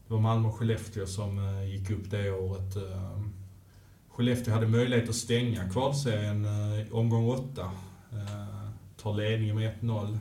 [0.07, 2.77] det var Malmö och Skellefteå som eh, gick upp det året.
[2.77, 3.21] Eh,
[4.09, 7.71] Skellefteå hade möjlighet att stänga kvalserien i omgång åtta.
[8.97, 10.19] Tar ledningen med 1-0.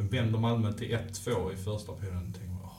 [0.00, 2.32] Sen vänder Malmö till 1-2 i första perioden.
[2.32, 2.70] Tänker, man, "Åh,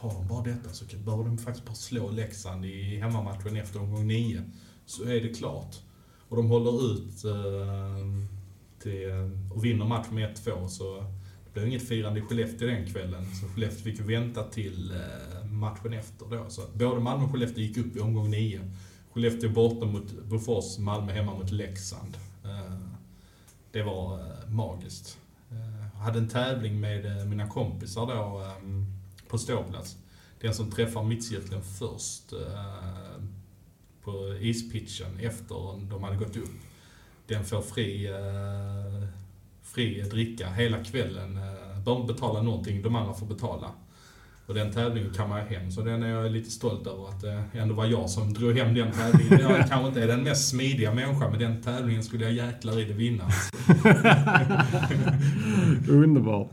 [0.00, 4.06] tar de bara detta så behöver de faktiskt bara slå Leksand i hemmamatchen efter omgång
[4.06, 4.42] 9.
[4.86, 5.76] Så är det klart.
[6.28, 8.06] Och de håller ut eh,
[8.82, 10.68] till, ehm, och vinner matchen med 1-2.
[10.68, 10.96] Så
[11.44, 13.24] det blev inget firande i Skellefteå den kvällen.
[13.34, 16.44] Så Skellefteå fick ju vänta till eh, matchen efter då.
[16.48, 18.60] Så att både Malmö och Skellefteå gick upp i omgång 9.
[19.12, 22.16] Skellefteå borta mot Bofors, Malmö hemma mot Leksand.
[22.44, 22.78] Eh,
[23.72, 25.18] Det var eh, magiskt.
[26.00, 28.86] Hade en tävling med eh, mina kompisar då ehm,
[29.28, 29.96] på ståplats.
[30.40, 33.22] Den som träffar mittcirkeln först eh,
[34.04, 36.50] på ispitchen efter de hade gått upp.
[37.26, 39.08] Den får fri, eh,
[39.62, 41.36] fri dricka hela kvällen.
[41.36, 43.70] Eh, De betalar någonting, de andra får betala.
[44.48, 47.44] Och den tävlingen kan man hem, så den är jag lite stolt över att det
[47.58, 49.40] ändå var jag som drog hem den tävlingen.
[49.40, 52.84] Jag kanske inte är den mest smidiga människan, men den tävlingen skulle jag jäklar i
[52.84, 53.24] det vinna.
[55.88, 56.50] Underbart.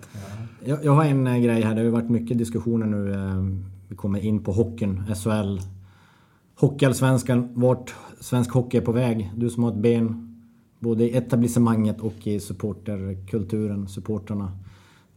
[0.66, 1.70] Jag, jag har en eh, grej här.
[1.76, 3.14] Det har ju varit mycket diskussioner nu.
[3.14, 3.44] eh,
[3.88, 5.60] Vi kommer in på hockeyn, SHL.
[6.56, 9.32] Hockeyallsvenskan, vart svensk hockey är på väg.
[9.36, 10.36] Du som har ett ben
[10.80, 14.52] både i etablissemanget och i supporterkulturen, supportrarna.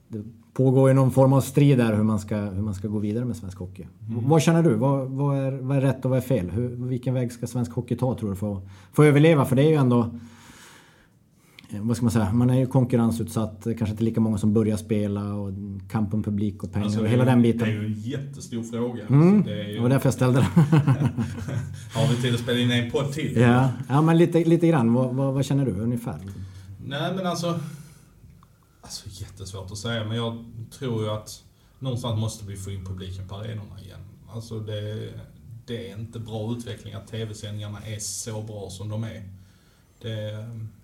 [0.09, 0.23] Det
[0.59, 3.25] pågår ju någon form av strid där hur man ska, hur man ska gå vidare
[3.25, 3.87] med svensk hockey.
[4.09, 4.75] Vad känner du?
[4.75, 6.51] Vad, vad, är, vad är rätt och vad är fel?
[6.51, 9.45] Hur, vilken väg ska svensk hockey ta tror du för, att- för att överleva?
[9.45, 10.01] För det är ju ändå...
[11.71, 12.33] eh, Vad ska man säga?
[12.33, 13.65] Man är ju konkurrensutsatt.
[13.65, 15.53] Det kanske inte lika många som börjar spela och
[15.91, 17.59] kamp om publik och pengar Alltså, och det hela ju- den biten.
[17.69, 19.03] Det är ju en jättestor fråga.
[19.09, 20.47] Mm, det är det ju, var därför jag ställde den.
[21.95, 23.37] har vi tid att spela in en podd till?
[23.41, 23.69] ja.
[23.89, 24.93] ja, men lite, lite grann.
[24.93, 26.17] Vad, vad, vad känner du ungefär?
[26.87, 27.61] Nej men alltså...
[28.81, 31.45] Alltså jättesvårt att säga, men jag tror ju att
[31.79, 34.01] någonstans måste vi få in publiken på arenorna igen.
[34.29, 35.13] Alltså det,
[35.67, 39.29] det är inte bra utveckling att tv-sändningarna är så bra som de är.
[40.01, 40.31] Det,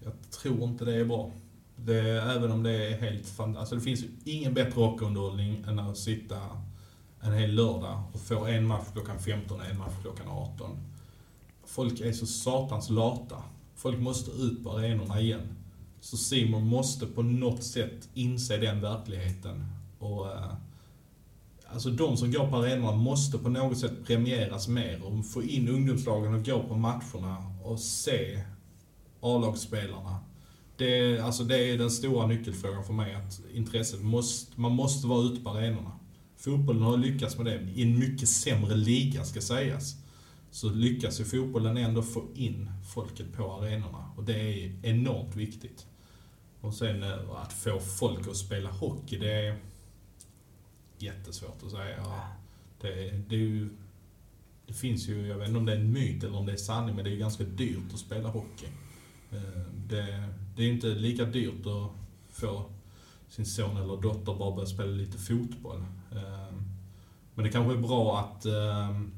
[0.04, 1.30] jag tror inte det är bra.
[1.76, 3.58] Det, även om det är helt fantastiskt.
[3.60, 6.36] Alltså det finns ju ingen bättre rockunderhållning än att sitta
[7.20, 10.78] en hel lördag och få en match klockan 15 och en match klockan 18.
[11.66, 13.42] Folk är så satans lata.
[13.74, 15.56] Folk måste ut på arenorna igen.
[16.04, 19.64] Så Simon måste på något sätt inse den verkligheten.
[19.98, 20.52] Och, eh,
[21.66, 25.68] alltså de som går på arenorna måste på något sätt premieras mer och få in
[25.68, 28.44] ungdomslagen och gå på matcherna och se
[29.20, 30.18] A-lagsspelarna.
[30.76, 35.24] Det, alltså det är den stora nyckelfrågan för mig, att intresset måste, man måste vara
[35.24, 35.92] ute på arenorna.
[36.36, 37.68] fotbollen har lyckats med det.
[37.74, 39.96] I en mycket sämre liga ska sägas.
[40.50, 44.10] Så lyckas ju fotbollen ändå få in folket på arenorna.
[44.16, 45.86] Och det är enormt viktigt.
[46.64, 49.56] Och sen eh, att få folk att spela hockey, det är
[50.98, 52.04] jättesvårt att säga.
[52.80, 53.68] Det, det är ju
[54.66, 56.56] det finns ju, jag vet inte om det är en myt eller om det är
[56.56, 58.66] sanning, men det är ju ganska dyrt att spela hockey.
[59.32, 61.90] Eh, det, det är inte lika dyrt att
[62.30, 62.64] få
[63.28, 65.84] sin son eller dotter bara börja spela lite fotboll.
[66.12, 66.56] Eh,
[67.34, 68.46] men det kanske är bra att,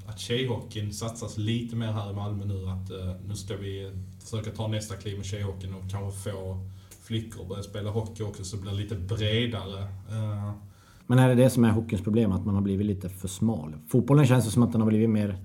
[0.06, 2.68] att tjejhockeyn satsas lite mer här i Malmö nu.
[2.68, 2.90] Att
[3.26, 6.60] nu ska vi försöka ta nästa kliv med tjejhockeyn och kanske få
[7.06, 9.88] flickor att börja spela hockey också så det blir lite bredare.
[11.06, 12.32] Men är det det som är hockeyns problem?
[12.32, 13.74] Att man har blivit lite för smal?
[13.88, 15.38] Fotbollen känns det som att den har blivit mer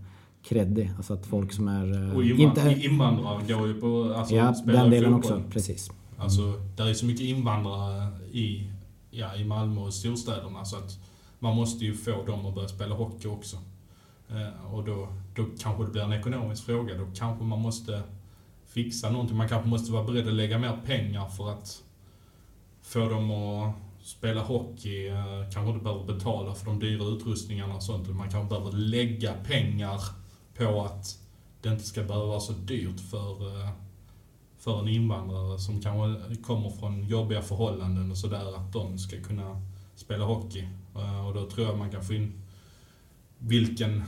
[0.43, 0.91] kreddig.
[0.97, 2.09] Alltså att folk som är...
[2.09, 2.79] Eh, och inte...
[2.83, 4.13] invandrare går ju på...
[4.17, 5.43] Alltså, ja, den delen också.
[5.49, 5.91] Precis.
[6.17, 6.41] Alltså,
[6.75, 8.67] där är så mycket invandrare i,
[9.11, 10.99] ja, i Malmö och storstäderna så att
[11.39, 13.57] man måste ju få dem att börja spela hockey också.
[14.29, 16.97] Eh, och då, då kanske det blir en ekonomisk fråga.
[16.97, 18.01] Då kanske man måste
[18.73, 19.37] fixa någonting.
[19.37, 21.83] Man kanske måste vara beredd att lägga mer pengar för att
[22.81, 27.83] få dem att spela hockey, eh, kanske inte behöver betala för de dyra utrustningarna och
[27.83, 28.09] sånt.
[28.09, 30.01] Man kanske behöver lägga pengar
[30.57, 31.19] på att
[31.61, 33.69] det inte ska behöva vara så dyrt för, eh,
[34.57, 39.61] för en invandrare som kanske kommer från jobbiga förhållanden och sådär, att de ska kunna
[39.95, 40.67] spela hockey.
[40.95, 42.41] Eh, och då tror jag man kan få in
[43.37, 44.03] vilken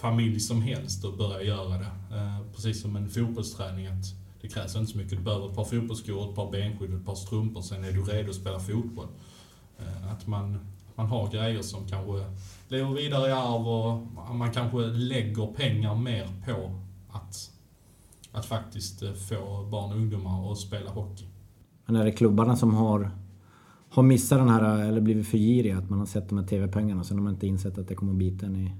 [0.00, 2.16] familj som helst och börja göra det.
[2.16, 3.86] Eh, precis som en fotbollsträning.
[3.86, 4.04] Att
[4.40, 5.18] det krävs inte så mycket.
[5.18, 7.60] Du behöver ett par fotbollsskor, ett par benskydd, ett par strumpor.
[7.62, 9.08] Sen är du redo att spela fotboll.
[9.78, 10.58] Eh, att man,
[10.94, 12.24] man har grejer som kanske
[12.68, 16.80] lever vidare i arv och man kanske lägger pengar mer på
[17.10, 17.50] att,
[18.32, 21.24] att faktiskt eh, få barn och ungdomar att spela hockey.
[21.86, 23.10] Men är det klubbarna som har,
[23.90, 25.78] har missat den här, eller blivit för giriga?
[25.78, 27.94] Att man har sett de här TV-pengarna och sen har man inte insett att det
[27.94, 28.72] kommer att bita en i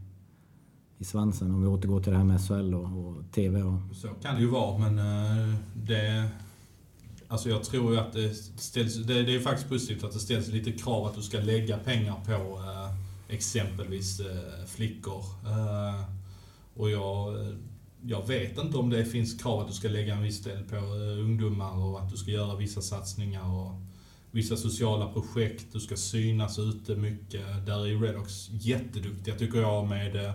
[0.99, 3.63] i svansen om vi återgår till det här med SHL och, och TV.
[3.63, 3.81] Och...
[3.97, 6.29] Så kan det ju vara, men eh, det...
[7.29, 8.97] Alltså jag tror ju att det ställs...
[8.97, 12.15] Det, det, är faktiskt positivt att det ställs lite krav att du ska lägga pengar
[12.27, 12.95] på eh,
[13.35, 15.25] exempelvis eh, flickor.
[16.75, 17.35] och jag,
[18.03, 20.77] jag vet inte om det finns krav att du ska lägga en viss del på
[21.25, 23.73] ungdomar och att du ska göra vissa satsningar och
[24.31, 25.67] vissa sociala projekt.
[25.73, 27.67] Du ska synas ute mycket.
[27.67, 30.35] Där är Redox jätteduktiga tycker jag med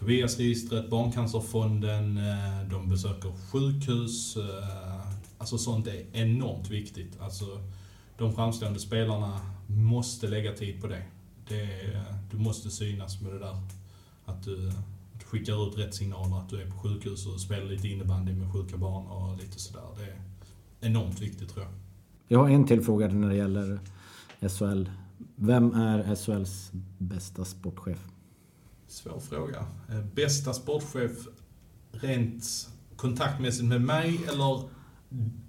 [0.00, 4.36] Tobiasregistret, Barncancerfonden, eh, de besöker sjukhus.
[4.36, 5.06] Eh,
[5.38, 7.20] alltså sånt är enormt viktigt.
[7.20, 7.44] Alltså,
[8.18, 11.02] de framstående spelarna måste lägga tid på det.
[11.48, 13.56] det är, du måste synas med det där.
[14.24, 17.64] Att du, att du skickar ut rätt signaler, att du är på sjukhus och spelar
[17.64, 19.82] lite innebandy med sjuka barn och lite sådär.
[19.98, 21.72] Det är enormt viktigt tror jag.
[22.28, 23.80] Jag har en till fråga när det gäller
[24.40, 24.90] SHL.
[25.36, 27.98] Vem är SHLs bästa sportchef?
[28.90, 29.66] Svår fråga.
[29.88, 31.10] Eh, bästa sportchef
[31.92, 34.68] rent kontaktmässigt med mig eller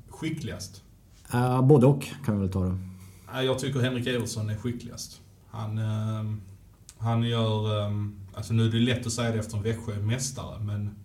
[0.10, 0.84] skickligast?
[1.34, 2.78] Uh, både och kan vi väl ta det.
[3.44, 5.22] Jag tycker Henrik Evertsson är skickligast.
[5.50, 6.36] Han, uh,
[6.98, 7.86] han gör...
[7.86, 10.96] Um, alltså nu är det lätt att säga det eftersom Växjö är mästare, men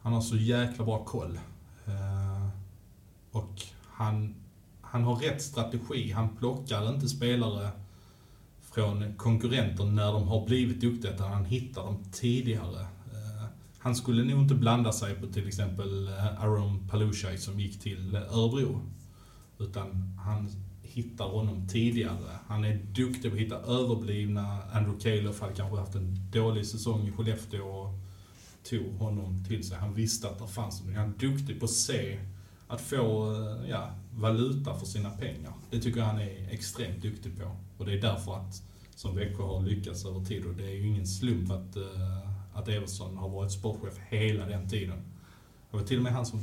[0.00, 1.38] han har så jäkla bra koll.
[1.88, 2.48] Uh,
[3.30, 4.34] och han,
[4.80, 6.12] han har rätt strategi.
[6.12, 7.70] Han plockar inte spelare
[8.76, 12.80] från konkurrenter när de har blivit duktiga, utan han hittar dem tidigare.
[12.80, 13.46] Eh,
[13.78, 17.80] han skulle nog inte blanda sig på till exempel eh, Aaron Aron Palushaj som gick
[17.80, 18.80] till Örebro.
[19.58, 20.48] Utan han
[20.82, 22.38] hittar honom tidigare.
[22.46, 24.58] Han är duktig på att hitta överblivna.
[24.72, 27.94] Andrew Calof hade kanske haft en dålig säsong i Skellefteå och
[28.70, 29.78] tog honom till sig.
[29.78, 30.94] Han visste att det fanns någon.
[30.94, 32.18] Han är duktig på att se,
[32.68, 35.52] att få eh, ja, valuta för sina pengar.
[35.70, 37.50] Det tycker jag han är extremt duktig på.
[37.78, 38.62] Och det är därför att
[38.94, 40.44] som Växjö har lyckats över tid.
[40.46, 44.68] Och det är ju ingen slump att, uh, att Everson har varit sportchef hela den
[44.68, 44.96] tiden.
[45.70, 46.40] Det var till och med han som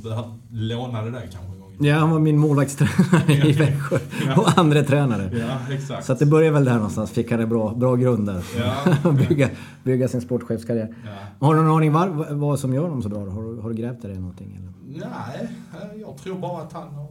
[0.50, 3.98] lånade dig kanske en gång Ja, han var min målvaktstränare i Växjö.
[4.26, 4.40] Ja.
[4.40, 5.30] Och andra tränare.
[5.38, 6.06] Ja, exakt.
[6.06, 7.10] Så att det började väl där någonstans.
[7.10, 8.44] Fick han en bra, bra grund där.
[8.58, 9.12] Ja.
[9.28, 9.50] bygga,
[9.82, 10.94] bygga sin sportchefskarriär.
[11.04, 11.46] Ja.
[11.46, 13.18] Har du någon aning vad, vad som gör dem så bra?
[13.18, 14.56] Har, har du grävt i det någonting?
[14.56, 14.72] Eller?
[15.08, 15.48] Nej,
[16.00, 17.08] jag tror bara att han har,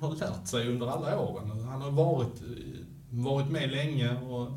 [0.00, 1.50] har lärt sig under alla åren.
[1.50, 2.42] Han har varit
[3.10, 4.48] varit med länge och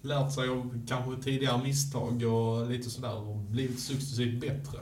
[0.00, 4.78] lärt sig av kanske tidigare misstag och lite sådär och blivit successivt bättre.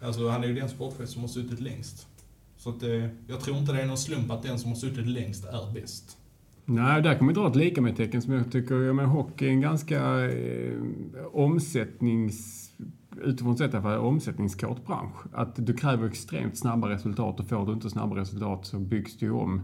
[0.00, 2.06] Alltså han är ju den sportchef som har suttit längst.
[2.56, 5.06] Så att det, jag tror inte det är någon slump att den som har suttit
[5.06, 6.16] längst är bäst.
[6.64, 9.46] Nej, där kan man dra ett lika med tecken som jag tycker, jag menar hockey
[9.46, 10.78] är en ganska eh,
[11.32, 12.69] omsättnings
[13.24, 15.16] utifrån sett är omsättningskåt bransch.
[15.32, 19.26] Att du kräver extremt snabba resultat och får du inte snabba resultat så byggs det
[19.26, 19.60] ju om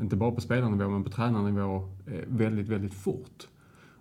[0.00, 3.48] inte bara på spelarnivå men på tränarnivå eh, väldigt, väldigt fort.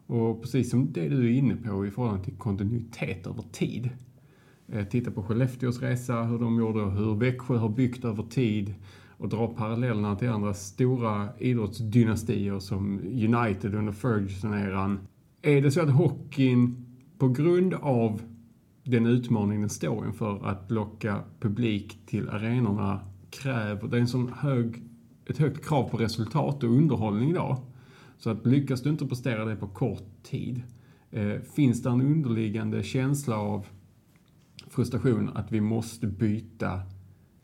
[0.07, 3.89] Och precis som det du är inne på i förhållande till kontinuitet över tid.
[4.67, 8.73] Eh, titta på Skellefteås resa, hur de gjorde och hur Växjö har byggt över tid
[9.17, 14.99] och dra parallellerna till andra stora idrottsdynastier som United under Ferguson-eran.
[15.41, 16.85] Är det så att hockeyn
[17.17, 18.21] på grund av
[18.83, 24.33] den utmaning den står inför att locka publik till arenorna kräver, det är en sån
[24.33, 24.83] hög,
[25.29, 27.57] ett högt krav på resultat och underhållning idag.
[28.17, 30.61] Så att lyckas du inte prestera det på kort tid,
[31.11, 33.65] eh, finns det en underliggande känsla av
[34.69, 36.81] frustration att vi måste byta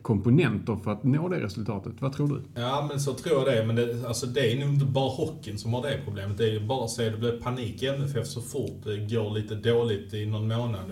[0.02, 1.94] komponenter för att nå det resultatet.
[2.00, 2.62] Vad tror du?
[2.62, 3.66] Ja, men så tror jag det.
[3.66, 6.38] Men det, alltså, det är nog inte bara hockeyn som har det problemet.
[6.38, 9.32] Det är ju bara att se, det blir panik i MFF så fort det går
[9.32, 10.92] lite dåligt i någon månad.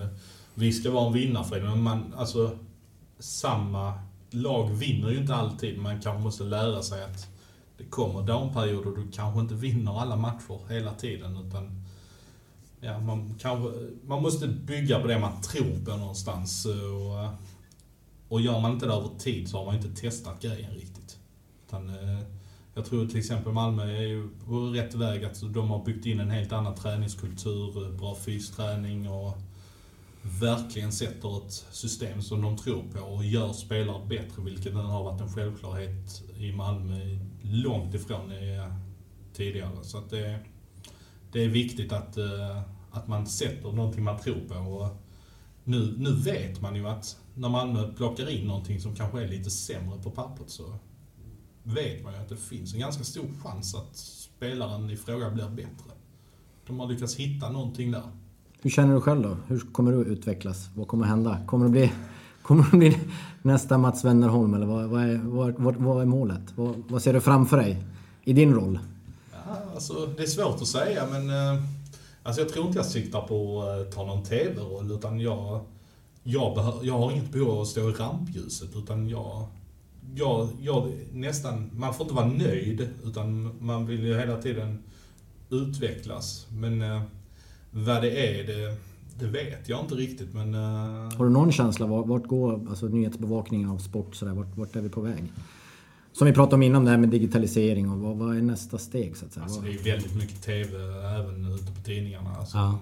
[0.56, 2.58] Vi ska vara en vinnarförening, men man, alltså,
[3.20, 3.94] samma
[4.30, 5.78] lag vinner ju inte alltid.
[5.78, 7.28] Man kanske måste lära sig att
[7.78, 11.38] det kommer downperioder och du kanske inte vinner alla matcher hela tiden.
[11.48, 11.84] Utan,
[12.82, 13.70] ja, man, kanske,
[14.04, 16.66] man måste bygga på det man tror på någonstans.
[16.66, 17.36] Och,
[18.28, 21.20] och gör man inte det över tid så har man inte testat grejen riktigt.
[21.68, 22.20] Utan, eh,
[22.74, 25.26] jag tror till exempel Malmö är ju på rätt väg.
[25.26, 29.38] Att de har byggt in en helt annan träningskultur, bra fysträning och
[30.26, 35.04] verkligen sätter ett system som de tror på och gör spelare bättre, vilket den har
[35.04, 38.74] varit en självklarhet i Malmö långt ifrån eh,
[39.34, 39.84] tidigare.
[39.84, 40.40] Så att det,
[41.32, 42.62] det är viktigt att, eh,
[42.92, 44.56] att man sätter någonting man tror på.
[44.56, 44.90] Och
[45.64, 49.50] nu, nu vet man ju att när Malmö plockar in någonting som kanske är lite
[49.50, 50.80] sämre på pappret så
[51.64, 55.50] vet man ju att det finns en ganska stor chans att spelaren i fråga blir
[55.50, 55.92] bättre.
[56.68, 58.12] De har lyckats hitta någonting där.
[58.66, 59.38] Hur känner du själv då?
[59.48, 60.70] Hur kommer du utvecklas?
[60.76, 61.40] Vad kommer hända?
[61.46, 61.92] Kommer det bli,
[62.42, 62.98] kommer det bli
[63.42, 65.18] nästa Mats Wennerholm eller vad, vad, är,
[65.58, 66.42] vad, vad är målet?
[66.56, 67.84] Vad, vad, ser du framför dig
[68.24, 68.80] i din roll?
[69.32, 71.64] Ja, alltså, det är svårt att säga men eh,
[72.24, 75.60] alltså, jag tror inte jag siktar på att ta någon TV-roll utan jag,
[76.24, 79.46] jag, behör, jag har inget behov av att stå i rampljuset utan jag,
[80.16, 84.84] jag, jag nästan, man får inte vara nöjd utan man vill ju hela tiden
[85.50, 86.48] utvecklas.
[86.50, 87.02] Men eh,
[87.78, 88.78] vad det är, det,
[89.20, 90.56] det vet jag inte riktigt men...
[90.56, 91.18] Uh...
[91.18, 94.90] Har du någon känsla, vart går alltså, nyhetsbevakningen av sport sådär, vart, vart är vi
[94.90, 95.24] på väg?
[96.14, 99.18] Som vi pratade om innan det här med digitalisering och vad, vad är nästa steg
[99.18, 99.44] så att säga?
[99.44, 100.78] Alltså, det är väldigt mycket TV
[101.20, 102.36] även ute på tidningarna.
[102.36, 102.80] Alltså, ja.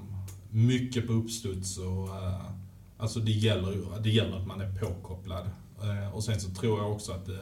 [0.50, 2.04] Mycket på uppstuds och...
[2.04, 2.50] Uh,
[2.98, 5.46] alltså det gäller, det gäller att man är påkopplad.
[5.84, 7.36] Uh, och sen så tror jag också att uh,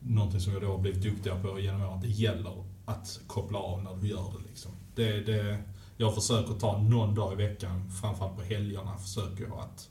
[0.00, 3.82] någonting som jag då har blivit duktigare på genom åren, det gäller att koppla av
[3.82, 4.70] när du gör det liksom.
[4.94, 5.58] Det, det,
[6.00, 9.90] jag försöker ta någon dag i veckan, framförallt på helgerna, försöker jag att...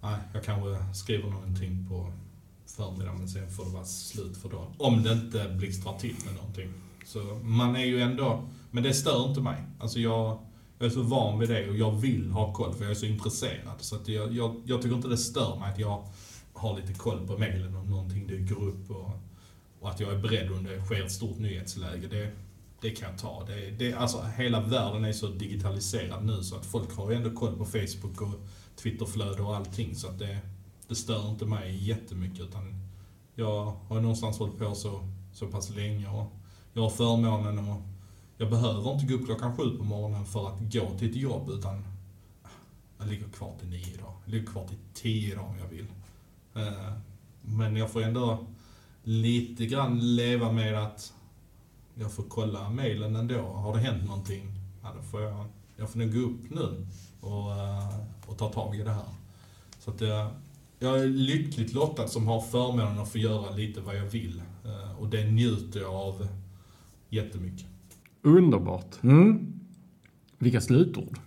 [0.00, 2.12] Nej, jag kanske skriver någonting på
[2.66, 4.72] förmiddagen men sen får det vara slut för dagen.
[4.78, 6.72] Om det inte blixtrar till med någonting.
[7.06, 8.48] Så man är ju ändå...
[8.70, 9.64] Men det stör inte mig.
[9.80, 10.38] Alltså jag,
[10.78, 13.06] jag är så van vid det och jag vill ha koll för jag är så
[13.06, 13.74] intresserad.
[13.78, 16.04] Så att jag, jag, jag tycker inte det stör mig att jag
[16.52, 19.10] har lite koll på mejlen om någonting dyker upp och,
[19.80, 22.06] och att jag är beredd om det sker ett stort nyhetsläge.
[22.10, 22.32] Det,
[22.80, 23.44] det kan jag ta.
[23.44, 27.30] Det, det, alltså, hela världen är så digitaliserad nu så att folk har ju ändå
[27.30, 29.94] koll på Facebook och Twitterflöde och allting.
[29.94, 30.38] Så att det,
[30.88, 32.40] det stör inte mig jättemycket.
[32.40, 32.74] Utan
[33.34, 35.00] jag har någonstans hållit på så,
[35.32, 36.32] så pass länge och
[36.72, 37.82] jag har förmånen och
[38.36, 41.50] jag behöver inte gå upp klockan sju på morgonen för att gå till ett jobb
[41.50, 41.84] utan
[42.98, 44.12] jag ligger kvar till nio idag.
[44.24, 45.86] Jag ligger kvar till tio idag om jag vill.
[46.54, 46.92] Eh,
[47.42, 48.46] men jag får ändå
[49.02, 51.12] lite grann leva med att
[52.00, 53.42] jag får kolla mejlen ändå.
[53.42, 54.46] Har det hänt någonting?
[54.82, 55.46] Ja, då får jag,
[55.76, 56.86] jag får nog gå upp nu
[57.20, 57.94] och, eh,
[58.26, 59.08] och ta tag i det här.
[59.78, 60.30] Så att jag,
[60.78, 64.42] jag är lyckligt lottad som har förmånen att få göra lite vad jag vill.
[64.64, 66.28] Eh, och det njuter jag av
[67.08, 67.66] jättemycket.
[68.22, 69.02] Underbart.
[69.02, 69.60] Mm.
[70.38, 71.18] Vilka slutord.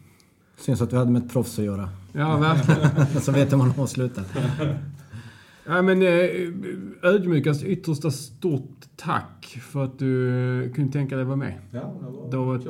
[0.58, 1.90] Syns att du hade med ett proffs att göra.
[2.12, 3.22] Ja, verkligen.
[3.22, 4.26] Så vet hur man avslutar.
[5.66, 6.10] Ja, men eh,
[7.02, 10.30] ödmjukast yttersta stort tack för att du
[10.64, 11.54] eh, kunde tänka dig vara med.
[11.72, 12.64] Ja, det var, det varit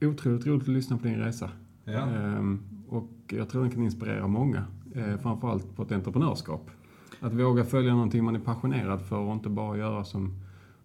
[0.00, 0.08] kul.
[0.08, 1.50] otroligt roligt att lyssna på din resa.
[1.84, 2.00] Ja.
[2.00, 4.64] Ehm, och jag tror den kan inspirera många.
[4.94, 6.70] Eh, framförallt på ett entreprenörskap.
[7.20, 10.34] Att våga följa någonting man är passionerad för och inte bara göra som,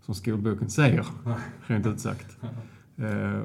[0.01, 1.05] som skolboken säger.
[1.67, 2.37] rent ut sagt.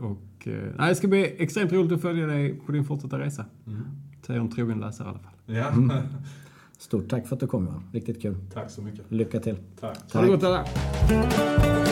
[0.01, 0.48] och,
[0.78, 3.44] nej, det ska bli extremt roligt att följa dig på din fortsatta resa.
[3.66, 3.82] Mm.
[4.26, 5.32] Säger en trogen läsare i alla fall.
[5.47, 6.02] Ja.
[6.82, 7.84] Stort tack för att du kom Johan.
[7.92, 8.36] Riktigt kul.
[8.54, 9.04] Tack så mycket.
[9.09, 9.56] Lycka till.
[9.80, 9.98] Tack.
[9.98, 10.12] tack.
[10.12, 11.91] Ha det gott alla.